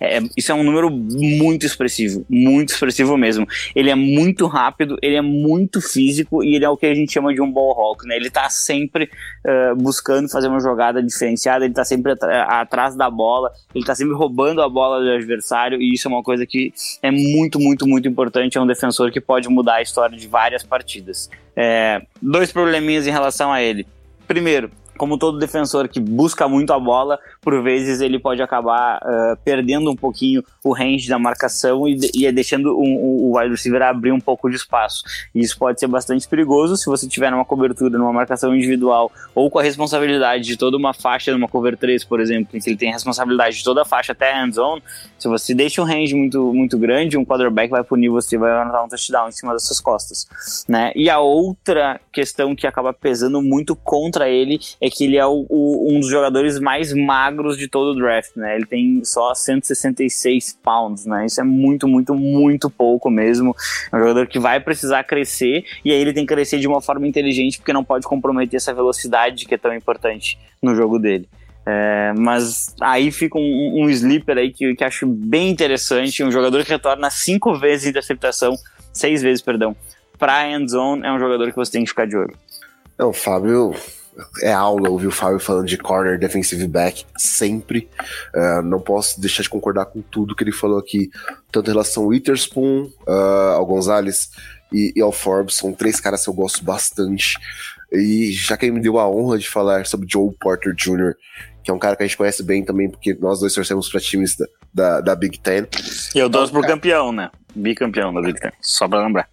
[0.00, 3.46] É, isso é um número muito expressivo, muito expressivo mesmo.
[3.74, 7.12] Ele é muito rápido, ele é muito físico e ele é o que a gente
[7.12, 8.16] chama de um ball hawk, né?
[8.16, 13.10] Ele tá sempre uh, buscando fazer uma jogada diferenciada, ele tá sempre at atrás da
[13.10, 16.72] bola, ele tá sempre roubando a bola do adversário e isso é uma coisa que
[17.02, 18.58] é muito, muito, muito importante.
[18.58, 21.30] É um defensor que pode mudar a história de várias partidas.
[21.54, 23.86] É, dois probleminhas em relação a ele.
[24.26, 29.36] Primeiro, como todo defensor que busca muito a bola, por vezes ele pode acabar uh,
[29.44, 34.12] perdendo um pouquinho o range da marcação e, e deixando um, o wide receiver abrir
[34.12, 35.02] um pouco de espaço.
[35.34, 39.50] E isso pode ser bastante perigoso se você tiver numa cobertura, numa marcação individual, ou
[39.50, 42.76] com a responsabilidade de toda uma faixa, numa cover 3, por exemplo, em que ele
[42.76, 44.82] tem a responsabilidade de toda a faixa até a zone.
[45.18, 48.84] Se você deixa um range muito, muito grande, um quarterback vai punir você, vai anotar
[48.84, 50.26] um touchdown em cima das suas costas.
[50.68, 50.92] Né?
[50.94, 55.46] E a outra questão que acaba pesando muito contra ele é que ele é o,
[55.48, 58.56] o, um dos jogadores mais magros de todo o draft, né?
[58.56, 61.26] Ele tem só 166 pounds, né?
[61.26, 63.54] Isso é muito, muito, muito pouco mesmo.
[63.92, 66.80] É um jogador que vai precisar crescer e aí ele tem que crescer de uma
[66.80, 71.28] forma inteligente porque não pode comprometer essa velocidade que é tão importante no jogo dele.
[71.68, 76.22] É, mas aí fica um, um sleeper aí que, que acho bem interessante.
[76.22, 78.54] Um jogador que retorna cinco vezes interceptação,
[78.92, 79.74] seis vezes, perdão,
[80.16, 81.04] para end zone.
[81.04, 82.36] É um jogador que você tem que ficar de olho.
[82.96, 83.74] Não, Fábio,
[84.42, 87.88] é aula ouvir o Fábio falando de corner, defensive back, sempre.
[88.34, 91.10] Uh, não posso deixar de concordar com tudo que ele falou aqui,
[91.50, 94.30] tanto em relação ao Witherspoon, uh, ao Gonzalez
[94.72, 95.56] e, e, ao Forbes.
[95.56, 97.38] São três caras que eu gosto bastante.
[97.92, 101.14] E já que ele me deu a honra de falar sobre Joe Porter Jr.,
[101.62, 104.00] que é um cara que a gente conhece bem também, porque nós dois torcemos para
[104.00, 105.66] times da, da, da, Big Ten.
[106.14, 107.30] E eu torço pro campeão, né?
[107.54, 109.28] Bicampeão da Big Ten, só pra lembrar.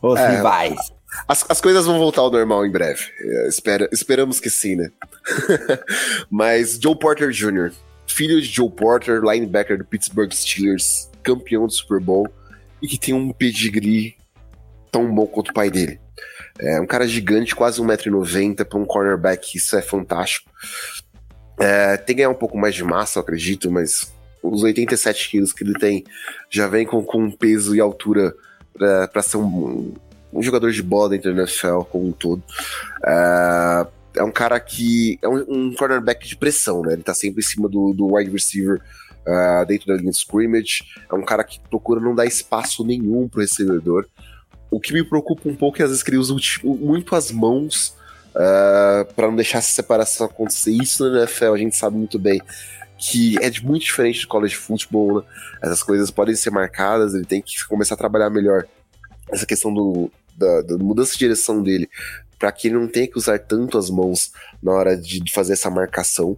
[0.00, 0.93] Os é, rivais.
[1.26, 3.02] As, as coisas vão voltar ao normal em breve.
[3.20, 4.90] É, espera, esperamos que sim, né?
[6.30, 7.72] Mas Joe Porter Jr.,
[8.06, 12.28] filho de Joe Porter, linebacker do Pittsburgh Steelers, campeão do Super Bowl,
[12.82, 14.16] e que tem um pedigree
[14.90, 15.98] tão bom quanto o pai dele.
[16.58, 20.50] É um cara gigante, quase 1,90m para um cornerback, isso é fantástico.
[21.58, 24.12] É, tem que ganhar um pouco mais de massa, eu acredito, mas
[24.42, 26.04] os 87 quilos que ele tem
[26.50, 28.34] já vem com, com peso e altura
[28.74, 29.94] para ser um,
[30.34, 32.42] um, jogador de bola da NFL como um todo.
[33.06, 36.94] É, é um cara que é um, um, cornerback de pressão, né?
[36.94, 38.80] Ele tá sempre em cima do, do wide receiver
[39.26, 40.84] uh, dentro da linha de scrimmage.
[41.10, 44.06] É um cara que procura não dar espaço nenhum pro recebedor.
[44.70, 47.96] O que me preocupa um pouco é às vezes que ele usa muito as mãos
[48.34, 50.72] uh, ah, para não deixar essa separação acontecer.
[50.72, 52.40] Isso na NFL a gente sabe muito bem
[52.96, 55.26] que é muito diferente do college football, né?
[55.62, 58.66] Essas coisas podem ser marcadas, ele tem que começar a trabalhar melhor
[59.30, 61.88] essa questão do, da, da mudança de direção dele,
[62.38, 64.32] para que ele não tenha que usar tanto as mãos
[64.62, 66.36] na hora de, de fazer essa marcação,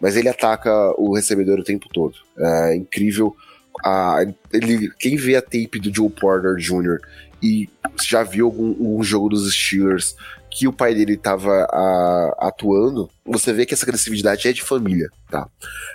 [0.00, 2.14] mas ele ataca o recebedor o tempo todo.
[2.38, 3.34] É incrível.
[3.84, 6.98] A, ele, quem vê a tape do Joe Porter Jr.
[7.42, 7.68] e
[8.02, 10.16] já viu algum, jogo dos Steelers
[10.50, 11.64] que o pai dele estava
[12.38, 15.46] atuando, você vê que essa agressividade é de família, tá?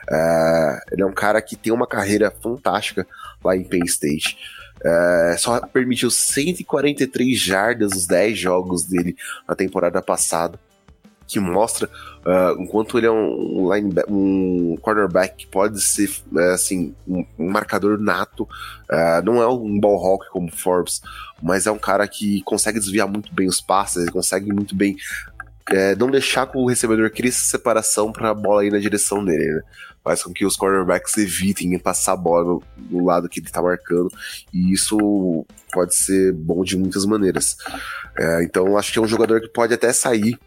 [0.10, 3.06] É, ele é um cara que tem uma carreira fantástica
[3.44, 4.38] lá em Penn State.
[4.86, 9.16] É, só permitiu 143 jardas nos 10 jogos dele
[9.48, 10.60] na temporada passada,
[11.26, 11.90] que mostra
[12.26, 13.70] uh, enquanto ele é um,
[14.10, 19.80] um cornerback que pode ser é, assim um, um, marcador nato, uh, não é um
[19.80, 21.02] ball hawk como Forbes,
[21.42, 24.98] mas é um cara que consegue desviar muito bem os passes, ele consegue muito bem
[25.70, 29.24] é, não deixar que o recebedor crie essa separação para a bola ir na direção
[29.24, 29.62] dele, né?
[30.04, 33.62] Faz com que os cornerbacks evitem passar a bola no, no lado que ele está
[33.62, 34.12] marcando,
[34.54, 37.56] e isso pode ser bom de muitas maneiras.
[38.18, 40.38] É, então, acho que é um jogador que pode até sair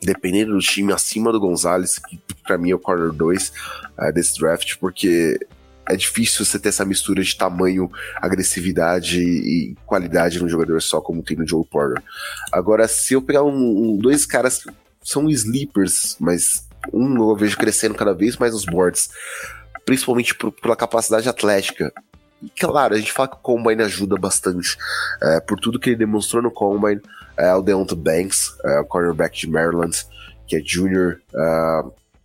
[0.00, 3.52] dependendo do time, acima do Gonzalez, que para mim é o corner 2
[3.98, 5.38] é, desse draft, porque
[5.88, 11.22] é difícil você ter essa mistura de tamanho, agressividade e qualidade no jogador só, como
[11.22, 12.02] tem no Joe Porter.
[12.52, 14.70] Agora, se eu pegar um, um, dois caras que
[15.02, 19.08] são sleepers, mas um eu vejo crescendo cada vez mais nos boards,
[19.86, 21.90] principalmente por, pela capacidade atlética.
[22.42, 24.76] E claro, a gente fala que o Combine ajuda bastante,
[25.22, 27.00] é, por tudo que ele demonstrou no Combine,
[27.36, 30.06] é o Deontay Banks, é o cornerback de Maryland,
[30.46, 31.82] que é junior, é,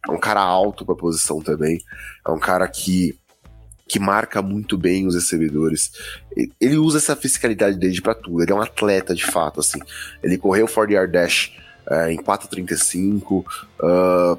[0.09, 1.79] é um cara alto para posição também,
[2.27, 3.17] é um cara que
[3.87, 5.91] que marca muito bem os recebedores.
[6.59, 8.41] Ele usa essa fisicalidade dele para tudo.
[8.41, 9.79] Ele é um atleta de fato, assim.
[10.21, 11.51] Ele correu 40 yard dash
[11.87, 13.31] uh, em 4:35.
[13.31, 13.45] Uh,
[13.81, 14.37] ah,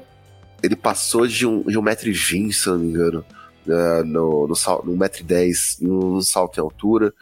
[0.63, 3.25] ele passou de um, de um metro e se não me engano,
[3.67, 7.13] uh, no, no, no metro e dez, no salto em altura.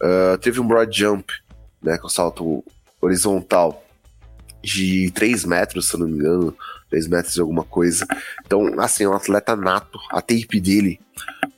[0.00, 1.32] Uh, teve um broad jump,
[1.82, 2.64] né, com salto
[3.00, 3.82] horizontal
[4.62, 6.56] de 3 metros, se não me engano,
[6.90, 8.06] 3 metros de alguma coisa.
[8.46, 9.98] Então, assim, é um atleta nato.
[10.10, 11.00] A tape dele,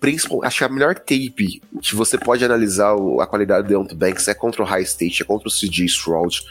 [0.05, 4.29] principalmente, acho que a melhor tape que você pode analisar a qualidade do Deontay Banks
[4.29, 6.43] é contra o High State, é contra o CJ Stroud,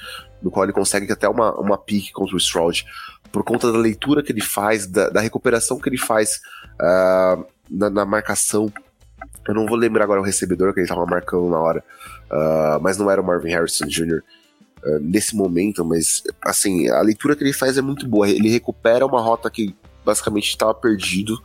[0.41, 2.83] no qual ele consegue até uma, uma pique contra o Stroud,
[3.31, 6.41] por conta da leitura que ele faz, da, da recuperação que ele faz
[6.81, 8.73] uh, na, na, marcação.
[9.47, 11.83] Eu não vou lembrar agora o recebedor que ele estava marcando na hora,
[12.31, 14.23] uh, mas não era o Marvin Harrison Jr.
[14.83, 18.27] Uh, nesse momento, mas assim, a leitura que ele faz é muito boa.
[18.27, 21.39] Ele recupera uma rota que basicamente estava perdido,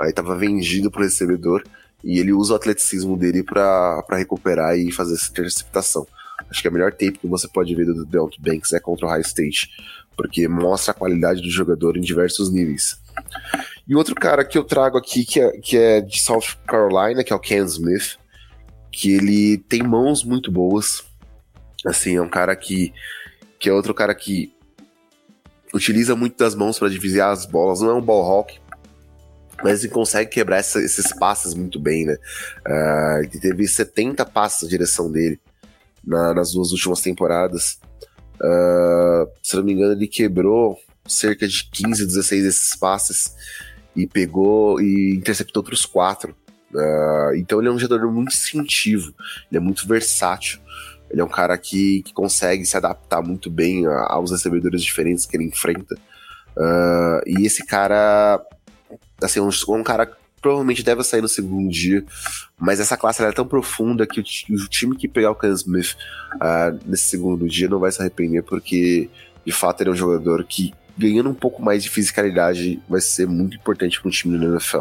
[0.00, 1.62] aí estava vendido para o recebedor,
[2.02, 6.06] e ele usa o atleticismo dele para recuperar e fazer essa interceptação.
[6.50, 9.08] Acho que a melhor tape que você pode ver do Deontay Banks é contra o
[9.08, 9.70] High State,
[10.16, 12.98] porque mostra a qualidade do jogador em diversos níveis.
[13.86, 17.32] E outro cara que eu trago aqui, que é, que é de South Carolina, que
[17.32, 18.18] é o Ken Smith,
[18.90, 21.04] que ele tem mãos muito boas.
[21.84, 22.92] Assim, é um cara que,
[23.58, 24.52] que é outro cara que
[25.72, 27.80] utiliza muito das mãos para dividir as bolas.
[27.80, 28.60] Não é um ball hawk,
[29.62, 32.16] mas ele consegue quebrar essa, esses passes muito bem, né?
[32.66, 35.40] Uh, ele teve 70 passes na direção dele
[36.04, 37.78] na, nas duas últimas temporadas.
[38.36, 43.34] Uh, se não me engano, ele quebrou cerca de 15, 16 desses passes
[43.94, 46.34] e pegou e interceptou outros quatro.
[46.72, 49.12] Uh, então ele é um jogador muito instintivo,
[49.50, 50.60] ele é muito versátil.
[51.10, 55.36] Ele é um cara que, que consegue se adaptar muito bem aos recebedores diferentes que
[55.36, 55.96] ele enfrenta.
[56.56, 58.40] Uh, e esse cara,
[59.22, 60.10] assim, um, um cara
[60.40, 62.04] provavelmente deve sair no segundo dia,
[62.58, 65.96] mas essa classe é tão profunda que o, o, time que pegar o Ken Smith
[66.36, 69.10] uh, nesse segundo dia não vai se arrepender, porque
[69.44, 73.26] de fato ele é um jogador que, ganhando um pouco mais de fisicalidade, vai ser
[73.26, 74.80] muito importante para um time do NFL.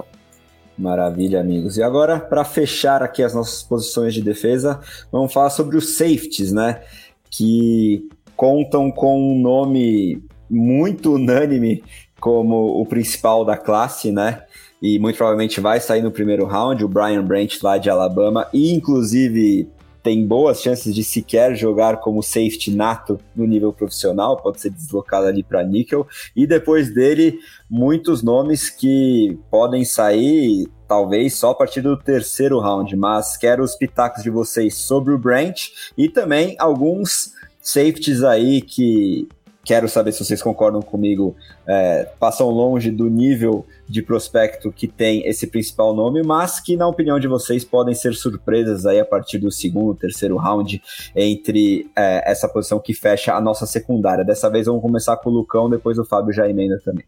[0.78, 1.76] Maravilha, amigos.
[1.76, 4.80] E agora, para fechar aqui as nossas posições de defesa,
[5.12, 6.82] vamos falar sobre os safeties, né?
[7.30, 11.84] Que contam com um nome muito unânime
[12.20, 14.44] como o principal da classe, né?
[14.82, 18.72] E muito provavelmente vai sair no primeiro round, o Brian Branch lá de Alabama, e
[18.74, 19.70] inclusive
[20.02, 25.28] tem boas chances de sequer jogar como safety nato no nível profissional, pode ser deslocado
[25.28, 26.08] ali para níquel.
[26.36, 27.38] E depois dele,
[27.70, 32.96] muitos nomes que podem sair, talvez só a partir do terceiro round.
[32.96, 39.28] Mas quero os pitacos de vocês sobre o Branch e também alguns safeties aí que
[39.70, 41.36] quero saber se vocês concordam comigo,
[41.68, 46.88] é, passam longe do nível de prospecto que tem esse principal nome, mas que, na
[46.88, 50.82] opinião de vocês, podem ser surpresas aí a partir do segundo, terceiro round
[51.16, 54.26] entre é, essa posição que fecha a nossa secundária.
[54.26, 57.06] Dessa vez vamos começar com o Lucão, depois o Fábio já emenda também.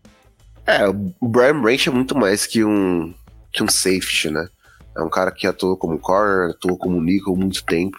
[0.67, 3.11] É, o Brian Branch é muito mais que um,
[3.51, 4.47] que um safety, né?
[4.95, 7.97] É um cara que atuou como corner, atuou como nickel muito tempo.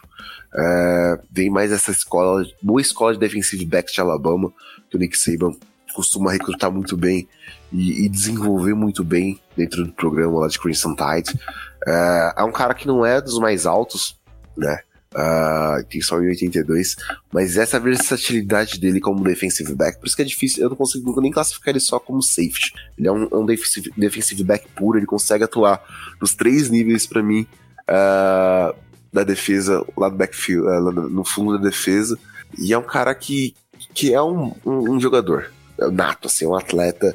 [0.55, 4.53] É, vem mais essa escola, boa escola de defensive backs de Alabama,
[4.91, 5.55] que o Nick Saban
[5.95, 7.29] costuma recrutar muito bem
[7.73, 11.39] e, e desenvolver muito bem dentro do programa lá de Crimson Tide.
[11.87, 14.19] É, é um cara que não é dos mais altos,
[14.57, 14.79] né?
[15.15, 16.97] Uh, tem só 1,82,
[17.31, 21.21] mas essa versatilidade dele como defensive back, por isso que é difícil, eu não consigo
[21.21, 22.73] nem classificar ele só como safety.
[22.97, 25.83] Ele é um, um defensive, defensive back puro, ele consegue atuar
[26.19, 27.47] nos três níveis para mim.
[27.83, 28.75] Uh,
[29.13, 32.19] da defesa, lá do backfield, eh, lá no fundo da defesa.
[32.59, 33.55] E é um cara que,
[33.95, 37.15] que é um, um, um jogador é nato, assim, um atleta.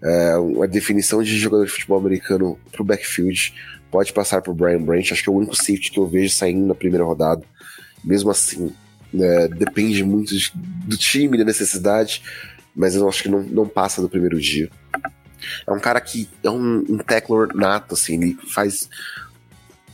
[0.00, 3.52] É, uma definição de jogador de futebol americano pro backfield
[3.90, 5.10] pode passar por Brian Branch.
[5.10, 7.42] Acho que é o único safety que eu vejo saindo na primeira rodada.
[8.04, 8.72] Mesmo assim,
[9.12, 12.22] né, depende muito de, do time, da necessidade,
[12.74, 14.70] mas eu acho que não, não passa do primeiro dia.
[15.66, 18.88] É um cara que é um, um tackler nato, assim, ele faz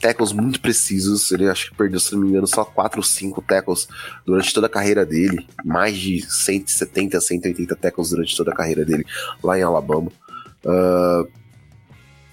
[0.04, 1.32] tackles muito precisos.
[1.32, 3.88] Ele acho que perdeu, se não me engano, só 4 ou 5 tackles
[4.26, 5.46] durante toda a carreira dele.
[5.64, 9.06] Mais de 170, 180 tackles durante toda a carreira dele
[9.42, 10.12] lá em Alabama.
[10.62, 11.26] Uh,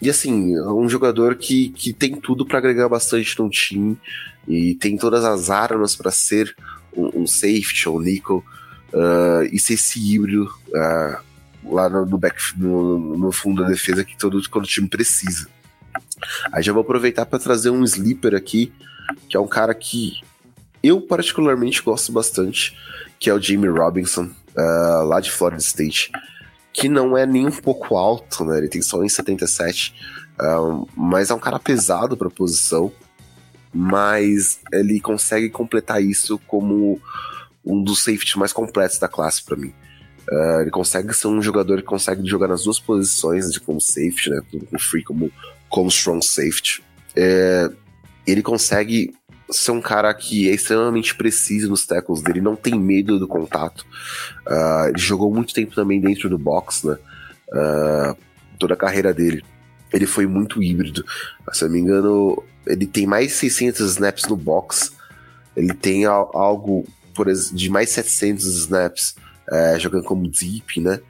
[0.02, 3.98] e assim, um jogador que, que tem tudo para agregar bastante no time
[4.46, 6.54] e tem todas as armas para ser
[6.94, 8.44] um, um, safety ou um nickel
[8.94, 14.04] uh, e ser esse híbrido uh, lá no, no, back, no, no, fundo da defesa
[14.04, 15.48] que todo quando o time precisa.
[16.52, 18.72] Aí já vou aproveitar para trazer um sleeper aqui,
[19.30, 20.22] que é um cara que
[20.84, 22.76] eu particularmente gosto bastante,
[23.20, 26.12] que é o Jamie Robinson, uh, lá de Florida State,
[26.74, 28.58] que não é nem um pouco alto, né?
[28.58, 29.94] Ele tem só 1,77,
[30.40, 32.92] uh, mas é um cara pesado para posição,
[33.74, 37.00] mas ele consegue completar isso como
[37.64, 39.74] um dos safeties mais completos da classe para mim.
[40.30, 44.30] Uh, ele consegue ser um jogador que consegue jogar nas duas posições, de como safety,
[44.30, 44.42] né?
[44.50, 45.32] Como free, como
[45.72, 46.84] como strong safety.
[47.16, 47.72] É,
[48.28, 49.14] ele consegue
[49.52, 53.86] ser um cara que é extremamente preciso nos tackles dele, não tem medo do contato.
[54.48, 56.98] Uh, ele jogou muito tempo também dentro do box, né?
[57.50, 58.18] Uh,
[58.58, 59.44] toda a carreira dele.
[59.92, 61.04] Ele foi muito híbrido.
[61.52, 64.92] Se eu não me engano, ele tem mais 600 snaps no box.
[65.56, 69.16] Ele tem algo por de mais 700 snaps
[69.50, 71.02] uh, jogando como deep, né?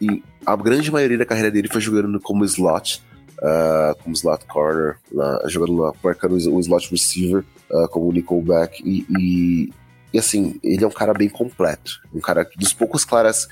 [0.00, 3.02] E a grande maioria da carreira dele foi jogando como slot
[3.38, 9.06] uh, como slot corner, lá, jogando lá, marcando o slot receiver, uh, como Nickelback, e,
[9.18, 9.72] e,
[10.12, 13.48] e, assim, ele é um cara bem completo, um cara dos poucos claras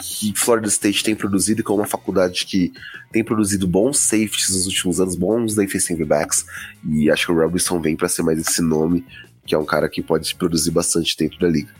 [0.00, 2.72] que Florida State tem produzido, que é uma faculdade que
[3.10, 6.46] tem produzido bons safeties nos últimos anos, bons defensive backs,
[6.88, 9.04] e acho que o Robinson vem para ser mais esse nome,
[9.44, 11.72] que é um cara que pode produzir bastante dentro da liga.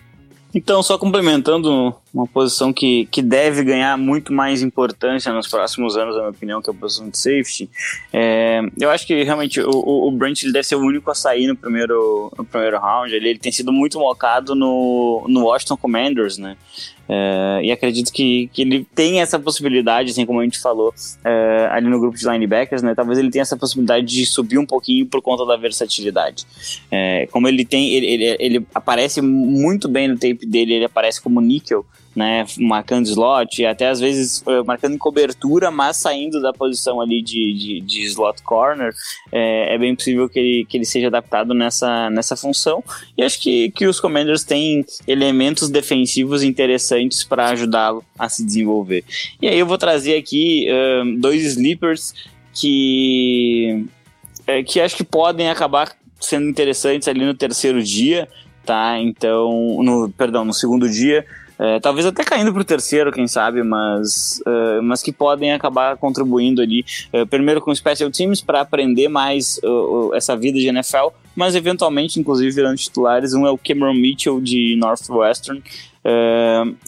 [0.55, 6.15] Então, só complementando uma posição que, que deve ganhar muito mais importância nos próximos anos,
[6.15, 7.69] na minha opinião, que é a posição de safety,
[8.13, 11.47] é, eu acho que realmente o, o, Brent ele deve ser o único a sair
[11.47, 13.15] no primeiro, no primeiro round.
[13.15, 16.57] Ele, ele tem sido muito mocado no, no Washington Commanders, né?
[17.09, 20.93] É, e acredito que, que ele tem essa possibilidade, assim como a gente falou
[21.25, 22.95] é, ali no grupo de linebackers, né?
[22.95, 26.47] Talvez ele tenha essa possibilidade de subir um pouquinho por conta da versatilidade.
[26.91, 31.21] É, como ele tem, ele, ele, ele, aparece muito bem no tape dele, ele aparece
[31.21, 31.85] como níquel,
[32.19, 37.23] né, marcando slot, até às vezes uh, marcando em cobertura, mas saindo da posição ali
[37.23, 38.93] de, de, de slot corner,
[39.31, 42.83] é, é, bem possível que ele, que ele seja adaptado nessa, nessa função.
[43.17, 49.05] E acho que, que os Commanders têm elementos defensivos interessantes para ajudá-lo a se desenvolver.
[49.41, 52.13] E aí eu vou trazer aqui uh, dois sleepers
[52.53, 53.87] que,
[54.45, 58.29] é, que acho que podem acabar sendo interessantes ali no terceiro dia,
[58.67, 58.99] tá?
[58.99, 61.25] Então, no, perdão, no segundo dia,
[61.59, 65.97] é, talvez até caindo para o terceiro, quem sabe, mas, uh, mas que podem acabar
[65.97, 71.09] contribuindo ali, uh, primeiro com special teams para aprender mais uh, essa vida de NFL,
[71.35, 73.35] mas eventualmente, inclusive, virando titulares.
[73.35, 75.63] Um é o Cameron Mitchell de Northwestern.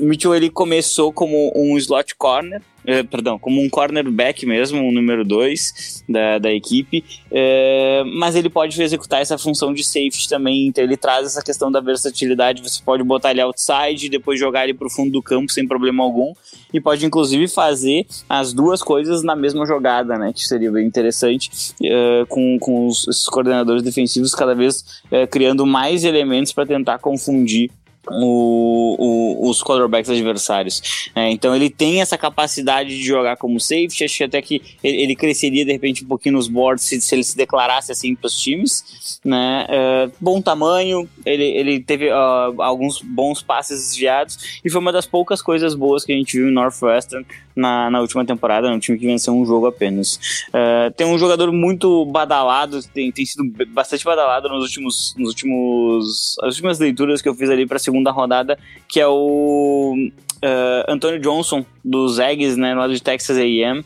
[0.01, 5.25] Mitchell ele começou como um slot corner, é, perdão, como um cornerback mesmo, um número
[5.25, 10.83] 2 da, da equipe, é, mas ele pode executar essa função de safety também, então
[10.83, 14.87] ele traz essa questão da versatilidade, você pode botar ele outside, depois jogar ele para
[14.87, 16.33] o fundo do campo sem problema algum,
[16.73, 21.75] e pode inclusive fazer as duas coisas na mesma jogada, né, que seria bem interessante,
[21.83, 25.01] é, com, com os, esses coordenadores defensivos cada vez
[25.31, 27.71] criando mais elementos para tentar confundir
[28.09, 31.11] o, o, os quarterbacks adversários.
[31.15, 34.05] É, então ele tem essa capacidade de jogar como safety.
[34.05, 37.25] Acho que até que ele, cresceria de repente um pouquinho nos boards se, se ele
[37.25, 39.21] se declarasse assim para os times.
[39.25, 39.67] Né?
[39.69, 45.07] É, bom tamanho, ele, ele teve uh, alguns bons passes desviados e foi uma das
[45.07, 47.27] poucas coisas boas que a gente viu em Northwestern
[47.61, 50.43] na, na última temporada, no time que venceu um jogo apenas.
[50.49, 56.37] Uh, tem um jogador muito badalado, tem, tem sido bastante badalado nos últimos, nos últimos,
[56.43, 58.59] as últimas leituras que eu fiz ali para a segunda rodada,
[58.89, 63.85] que é o uh, Antonio Johnson dos Eggs, né, lado de Texas A&M.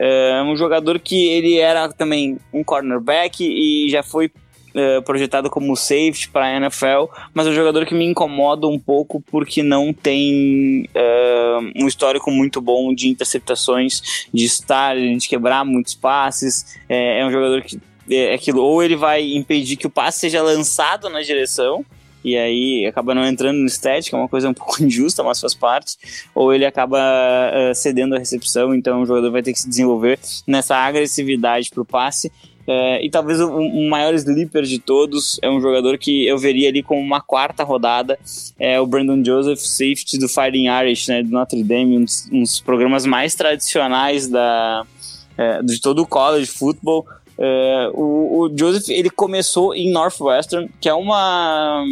[0.00, 4.30] É um jogador que ele era também um cornerback e já foi
[4.78, 8.78] uh, projetado como safety para a NFL, mas é um jogador que me incomoda um
[8.78, 15.64] pouco porque não tem uh, um histórico muito bom de interceptações, de estar, de quebrar
[15.64, 16.78] muitos passes.
[16.88, 17.78] É, é um jogador que
[18.10, 21.84] é aquilo, ou ele vai impedir que o passe seja lançado na direção,
[22.24, 25.54] e aí acaba não entrando no que é uma coisa um pouco injusta, mas faz
[25.54, 25.96] parte,
[26.34, 30.18] ou ele acaba uh, cedendo a recepção, então o jogador vai ter que se desenvolver
[30.46, 32.32] nessa agressividade para o passe,
[32.70, 36.68] é, e talvez o, o, maior sleeper de todos é um jogador que eu veria
[36.68, 38.18] ali como uma quarta rodada,
[38.58, 42.42] é o Brandon Joseph, safety do Fighting Irish, né, do Notre Dame, um dos, um
[42.42, 44.84] dos programas mais tradicionais da,
[45.38, 47.06] é, de todo o college football.
[47.38, 51.82] É, o, o Joseph ele começou em Northwestern, que é uma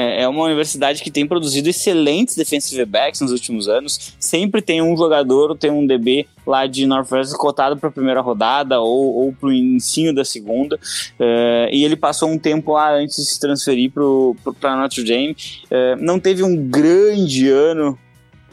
[0.00, 4.14] é, é uma universidade que tem produzido excelentes defensive backs nos últimos anos.
[4.18, 8.80] Sempre tem um jogador, tem um DB lá de Northwestern cotado para a primeira rodada
[8.80, 10.76] ou, ou para o ensino da segunda.
[10.76, 15.36] Uh, e ele passou um tempo lá antes de se transferir para Notre Dame.
[15.66, 17.98] Uh, não teve um grande ano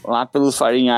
[0.03, 0.49] lá pelo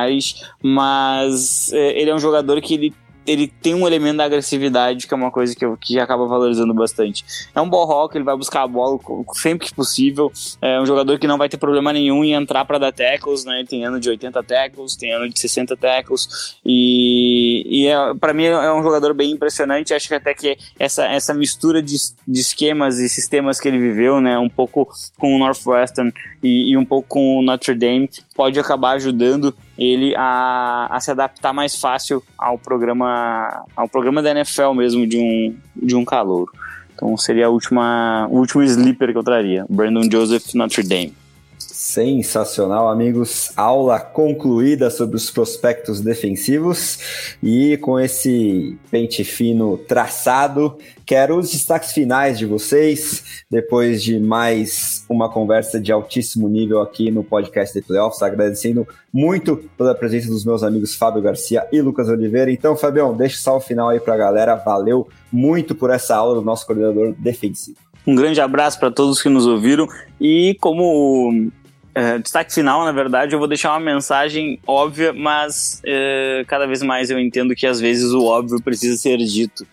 [0.07, 2.93] Irish, mas uh, ele é um jogador que ele
[3.25, 6.73] ele tem um elemento da agressividade que é uma coisa que, eu, que acaba valorizando
[6.73, 7.23] bastante.
[7.53, 8.99] É um ball rock, ele vai buscar a bola
[9.33, 10.31] sempre que possível.
[10.61, 13.63] É um jogador que não vai ter problema nenhum em entrar para dar tackles, né?
[13.67, 18.45] Tem ano de 80 tackles, tem ano de 60 tackles e, e é, para mim
[18.45, 19.93] é um jogador bem impressionante.
[19.93, 21.95] Acho que até que essa, essa mistura de,
[22.27, 24.37] de esquemas e sistemas que ele viveu, né?
[24.37, 24.87] Um pouco
[25.17, 30.14] com o Northwestern e, e um pouco com o Notre Dame pode acabar ajudando ele
[30.15, 35.56] a, a se adaptar mais fácil ao programa ao programa da NFL mesmo de um,
[35.76, 36.51] de um calouro.
[36.93, 41.14] Então seria a última, o último sleeper que eu traria, Brandon Joseph Notre Dame.
[41.57, 43.53] Sensacional, amigos.
[43.56, 46.99] Aula concluída sobre os prospectos defensivos
[47.41, 50.77] e com esse pente fino traçado,
[51.10, 57.10] quero os destaques finais de vocês, depois de mais uma conversa de altíssimo nível aqui
[57.10, 62.10] no podcast de Playoffs, agradecendo muito pela presença dos meus amigos Fábio Garcia e Lucas
[62.10, 62.52] Oliveira.
[62.52, 64.53] Então, Fabião, deixa o salve final aí para a galera.
[64.53, 67.80] Valeu muito por essa aula do nosso coordenador defensivo.
[68.06, 69.88] Um grande abraço para todos que nos ouviram
[70.22, 71.49] e como
[71.95, 76.84] é, destaque final, na verdade, eu vou deixar uma mensagem óbvia, mas é, cada vez
[76.84, 79.65] mais eu entendo que às vezes o óbvio precisa ser dito.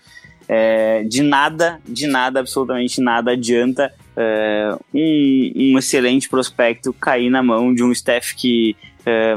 [0.49, 7.43] É, de nada, de nada, absolutamente nada adianta é, um, um, excelente prospecto cair na
[7.43, 9.37] mão de um staff que é,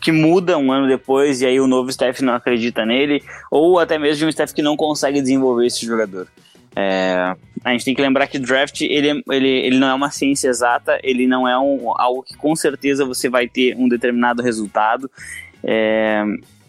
[0.00, 3.98] que muda um ano depois e aí o novo staff não acredita nele, ou até
[3.98, 6.28] mesmo de um staff que não consegue desenvolver esse jogador.
[6.74, 7.34] É,
[7.64, 10.98] a gente tem que lembrar que draft ele, ele, ele não é uma ciência exata,
[11.02, 15.10] ele não é um, algo que com certeza você vai ter um determinado resultado.
[15.64, 16.22] É,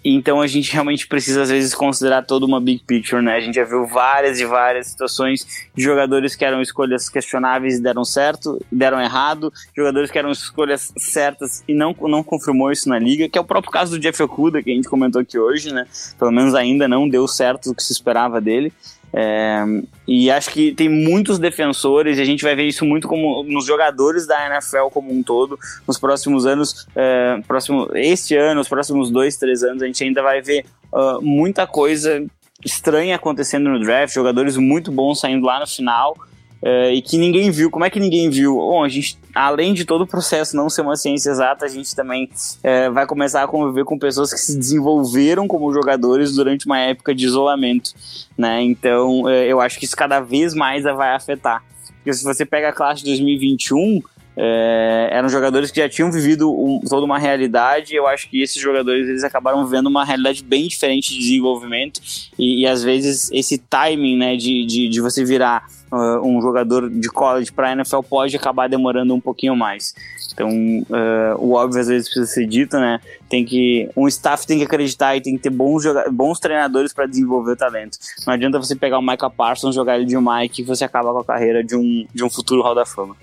[0.04, 3.36] então a gente realmente precisa às vezes considerar toda uma big picture, né?
[3.36, 7.82] A gente já viu várias e várias situações de jogadores que eram escolhas questionáveis e
[7.82, 13.00] deram certo, deram errado, jogadores que eram escolhas certas e não, não confirmou isso na
[13.00, 15.74] liga, que é o próprio caso do Jeff Okuda, que a gente comentou aqui hoje,
[15.74, 15.86] né?
[16.18, 18.72] Pelo menos ainda não deu certo o que se esperava dele.
[19.20, 19.66] É,
[20.08, 23.66] e acho que tem muitos defensores, e a gente vai ver isso muito como nos
[23.66, 25.58] jogadores da NFL como um todo,
[25.88, 30.22] nos próximos anos, é, próximo, este ano, os próximos dois, três anos, a gente ainda
[30.22, 32.24] vai ver uh, muita coisa
[32.64, 36.16] estranha acontecendo no draft, jogadores muito bons saindo lá no final,
[36.62, 37.70] é, e que ninguém viu.
[37.70, 38.56] Como é que ninguém viu?
[38.56, 41.96] Bom, a gente, além de todo o processo não ser uma ciência exata, a gente
[41.96, 42.30] também
[42.64, 47.14] é, vai começar a conviver com pessoas que se desenvolveram como jogadores durante uma época
[47.14, 47.92] de isolamento,
[48.38, 48.62] né?
[48.64, 51.64] Então, é, eu acho que isso cada vez mais vai afetar.
[51.98, 54.02] Porque se você pega a classe de 2021,
[54.40, 57.96] é, eram jogadores que já tinham vivido um, toda uma realidade.
[57.96, 62.00] Eu acho que esses jogadores eles acabaram vendo uma realidade bem diferente de desenvolvimento
[62.38, 66.90] e, e às vezes esse timing, né, de, de, de você virar uh, um jogador
[66.90, 69.94] de college para NFL pode acabar demorando um pouquinho mais.
[70.34, 73.00] Então, uh, o óbvio às vezes precisa ser dito, né?
[73.28, 77.08] Tem que um staff tem que acreditar e tem que ter bons, bons treinadores para
[77.08, 77.98] desenvolver o talento.
[78.26, 81.20] Não adianta você pegar o Micah Parsons, jogar ele de Mike e você acaba com
[81.20, 83.16] a carreira de um, de um futuro Hall da Fama.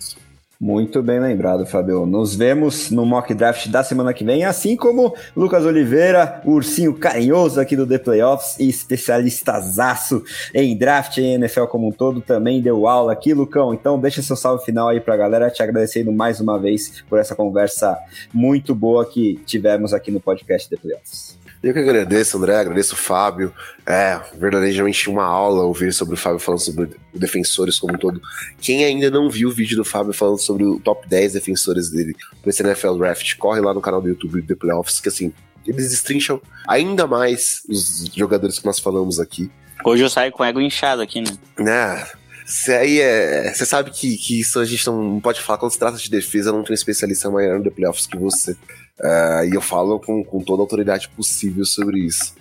[0.64, 2.06] Muito bem lembrado, Fabio.
[2.06, 6.94] Nos vemos no mock draft da semana que vem, assim como Lucas Oliveira, o ursinho
[6.94, 10.24] carinhoso aqui do The Playoffs e especialistazaço
[10.54, 13.74] em draft e NFL como um todo, também deu aula aqui, Lucão.
[13.74, 17.36] Então deixa seu salve final aí pra galera, te agradecendo mais uma vez por essa
[17.36, 17.98] conversa
[18.32, 21.43] muito boa que tivemos aqui no podcast The Playoffs.
[21.64, 23.50] Eu que agradeço, André, agradeço o Fábio.
[23.86, 28.20] É, verdadeiramente uma aula ouvir sobre o Fábio falando sobre defensores como um todo.
[28.60, 32.14] Quem ainda não viu o vídeo do Fábio falando sobre o top 10 defensores dele
[32.44, 35.32] nesse NFL Draft, corre lá no canal do YouTube do The Playoffs, que assim,
[35.66, 36.38] eles destrincham
[36.68, 39.50] ainda mais os jogadores que nós falamos aqui.
[39.86, 41.30] Hoje eu saio com ego inchado aqui, né?
[41.58, 42.06] Né?
[42.44, 43.54] Você aí é.
[43.54, 46.52] Você sabe que, que isso a gente não pode falar quando se trata de defesa,
[46.52, 48.54] não tem especialista maior no The Playoffs que você.
[49.00, 52.34] Uh, e eu falo com, com toda a autoridade possível sobre isso.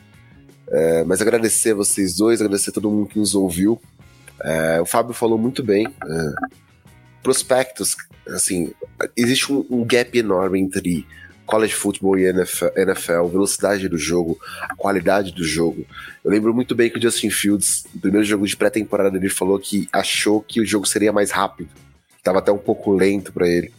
[0.67, 3.81] Uh, mas agradecer a vocês dois, agradecer a todo mundo que nos ouviu.
[4.39, 5.87] Uh, o Fábio falou muito bem.
[7.21, 7.95] prospectos,
[8.27, 8.71] assim,
[9.15, 11.07] existe um, um, gap enorme entre
[11.45, 15.85] college football e NFL, velocidade do jogo, a qualidade do jogo.
[16.23, 19.59] Eu lembro muito bem que o Justin Fields, no primeiro jogo de pré-temporada dele, falou
[19.59, 21.69] que achou que o jogo seria mais rápido.
[22.17, 23.71] Estava até um pouco lento para ele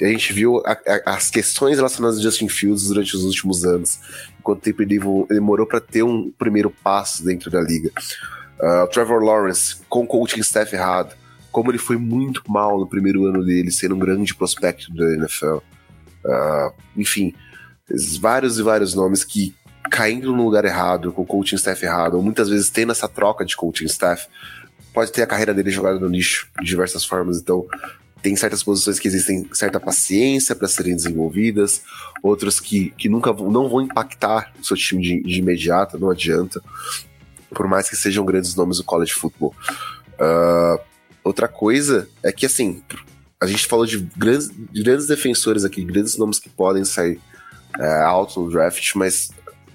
[0.00, 3.98] a gente viu a, a, as questões relacionadas ao Justin Fields durante os últimos anos,
[4.42, 7.90] quanto tempo ele demorou para ter um primeiro passo dentro da liga.
[8.58, 11.14] Uh, Trevor Lawrence, com o coaching staff errado,
[11.50, 15.56] como ele foi muito mal no primeiro ano dele, sendo um grande prospecto da NFL.
[16.24, 17.34] Uh, enfim,
[18.20, 19.54] vários e vários nomes que
[19.90, 23.44] caindo no lugar errado, com o coaching staff errado, ou muitas vezes tendo essa troca
[23.44, 24.26] de coaching staff,
[24.92, 27.38] pode ter a carreira dele jogada no lixo de diversas formas.
[27.38, 27.66] Então,
[28.22, 31.82] tem certas posições que existem certa paciência para serem desenvolvidas,
[32.22, 36.60] outras que, que nunca não vão impactar o seu time de, de imediato, não adianta,
[37.50, 39.54] por mais que sejam grandes nomes do college football.
[40.14, 40.80] Uh,
[41.22, 42.82] outra coisa é que, assim,
[43.40, 47.20] a gente falou de grandes, de grandes defensores aqui, grandes nomes que podem sair
[47.78, 49.30] uh, alto no draft, mas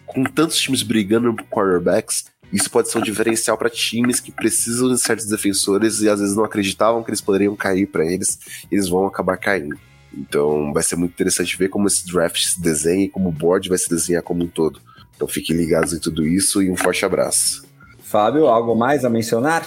[0.05, 4.89] com tantos times brigando por quarterbacks, isso pode ser um diferencial para times que precisam
[4.89, 8.39] de certos defensores e às vezes não acreditavam que eles poderiam cair para eles,
[8.71, 9.77] eles vão acabar caindo.
[10.13, 13.69] Então vai ser muito interessante ver como esse draft se desenha e como o board
[13.69, 14.81] vai se desenhar como um todo.
[15.15, 17.63] Então fiquem ligados em tudo isso e um forte abraço.
[18.03, 19.65] Fábio, algo mais a mencionar?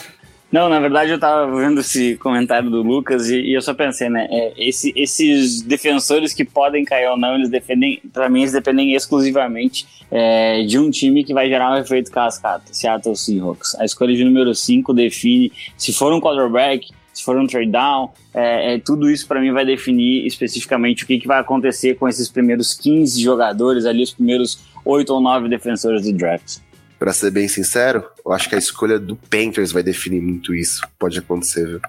[0.55, 4.09] Não, na verdade eu tava vendo esse comentário do Lucas e, e eu só pensei,
[4.09, 4.29] né?
[4.31, 8.95] É, esse, esses defensores que podem cair ou não, eles defendem, pra mim, eles dependem
[8.95, 13.75] exclusivamente é, de um time que vai gerar um efeito cascata, Seattle Seahawks.
[13.81, 18.11] A escolha de número 5 define se for um quarterback, se for um trade down,
[18.33, 22.09] é, é, tudo isso para mim vai definir especificamente o que, que vai acontecer com
[22.09, 26.59] esses primeiros 15 jogadores ali, os primeiros 8 ou 9 defensores do draft.
[27.05, 30.81] Para ser bem sincero, eu acho que a escolha do Panthers vai definir muito isso.
[30.99, 31.81] Pode acontecer, viu?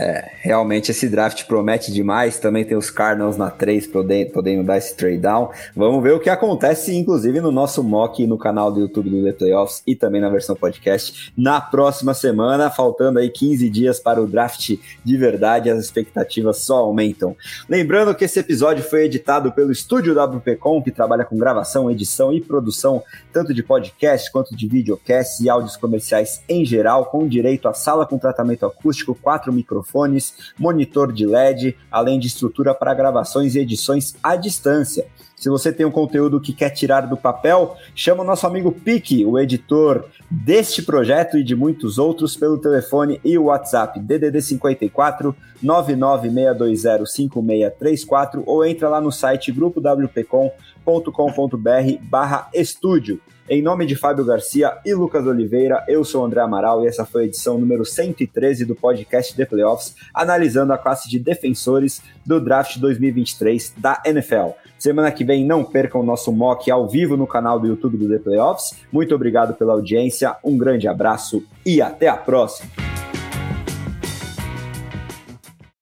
[0.00, 2.38] É, realmente esse draft promete demais.
[2.38, 5.50] Também tem os Cardinals na 3 podendo, podendo dar esse trade down.
[5.74, 9.32] Vamos ver o que acontece, inclusive, no nosso mock no canal do YouTube do The
[9.32, 12.70] Playoffs e também na versão podcast na próxima semana.
[12.70, 17.34] Faltando aí 15 dias para o draft de verdade, as expectativas só aumentam.
[17.68, 22.40] Lembrando que esse episódio foi editado pelo estúdio WPcom, que trabalha com gravação, edição e
[22.40, 23.02] produção
[23.32, 28.06] tanto de podcast quanto de videocast e áudios comerciais em geral, com direito a sala
[28.06, 33.60] com tratamento acústico, quatro microfones microfones, monitor de LED, além de estrutura para gravações e
[33.60, 35.06] edições à distância.
[35.34, 39.24] Se você tem um conteúdo que quer tirar do papel, chama o nosso amigo Pique,
[39.24, 45.34] o editor deste projeto e de muitos outros, pelo telefone e o WhatsApp DDD 54
[45.62, 53.20] 996205634 ou entra lá no site grupowpcom.com.br barra estúdio.
[53.50, 57.06] Em nome de Fábio Garcia e Lucas Oliveira, eu sou o André Amaral e essa
[57.06, 62.38] foi a edição número 113 do podcast The Playoffs, analisando a classe de defensores do
[62.38, 64.50] draft 2023 da NFL.
[64.78, 68.06] Semana que vem não percam o nosso mock ao vivo no canal do YouTube do
[68.06, 68.76] The Playoffs.
[68.92, 72.68] Muito obrigado pela audiência, um grande abraço e até a próxima!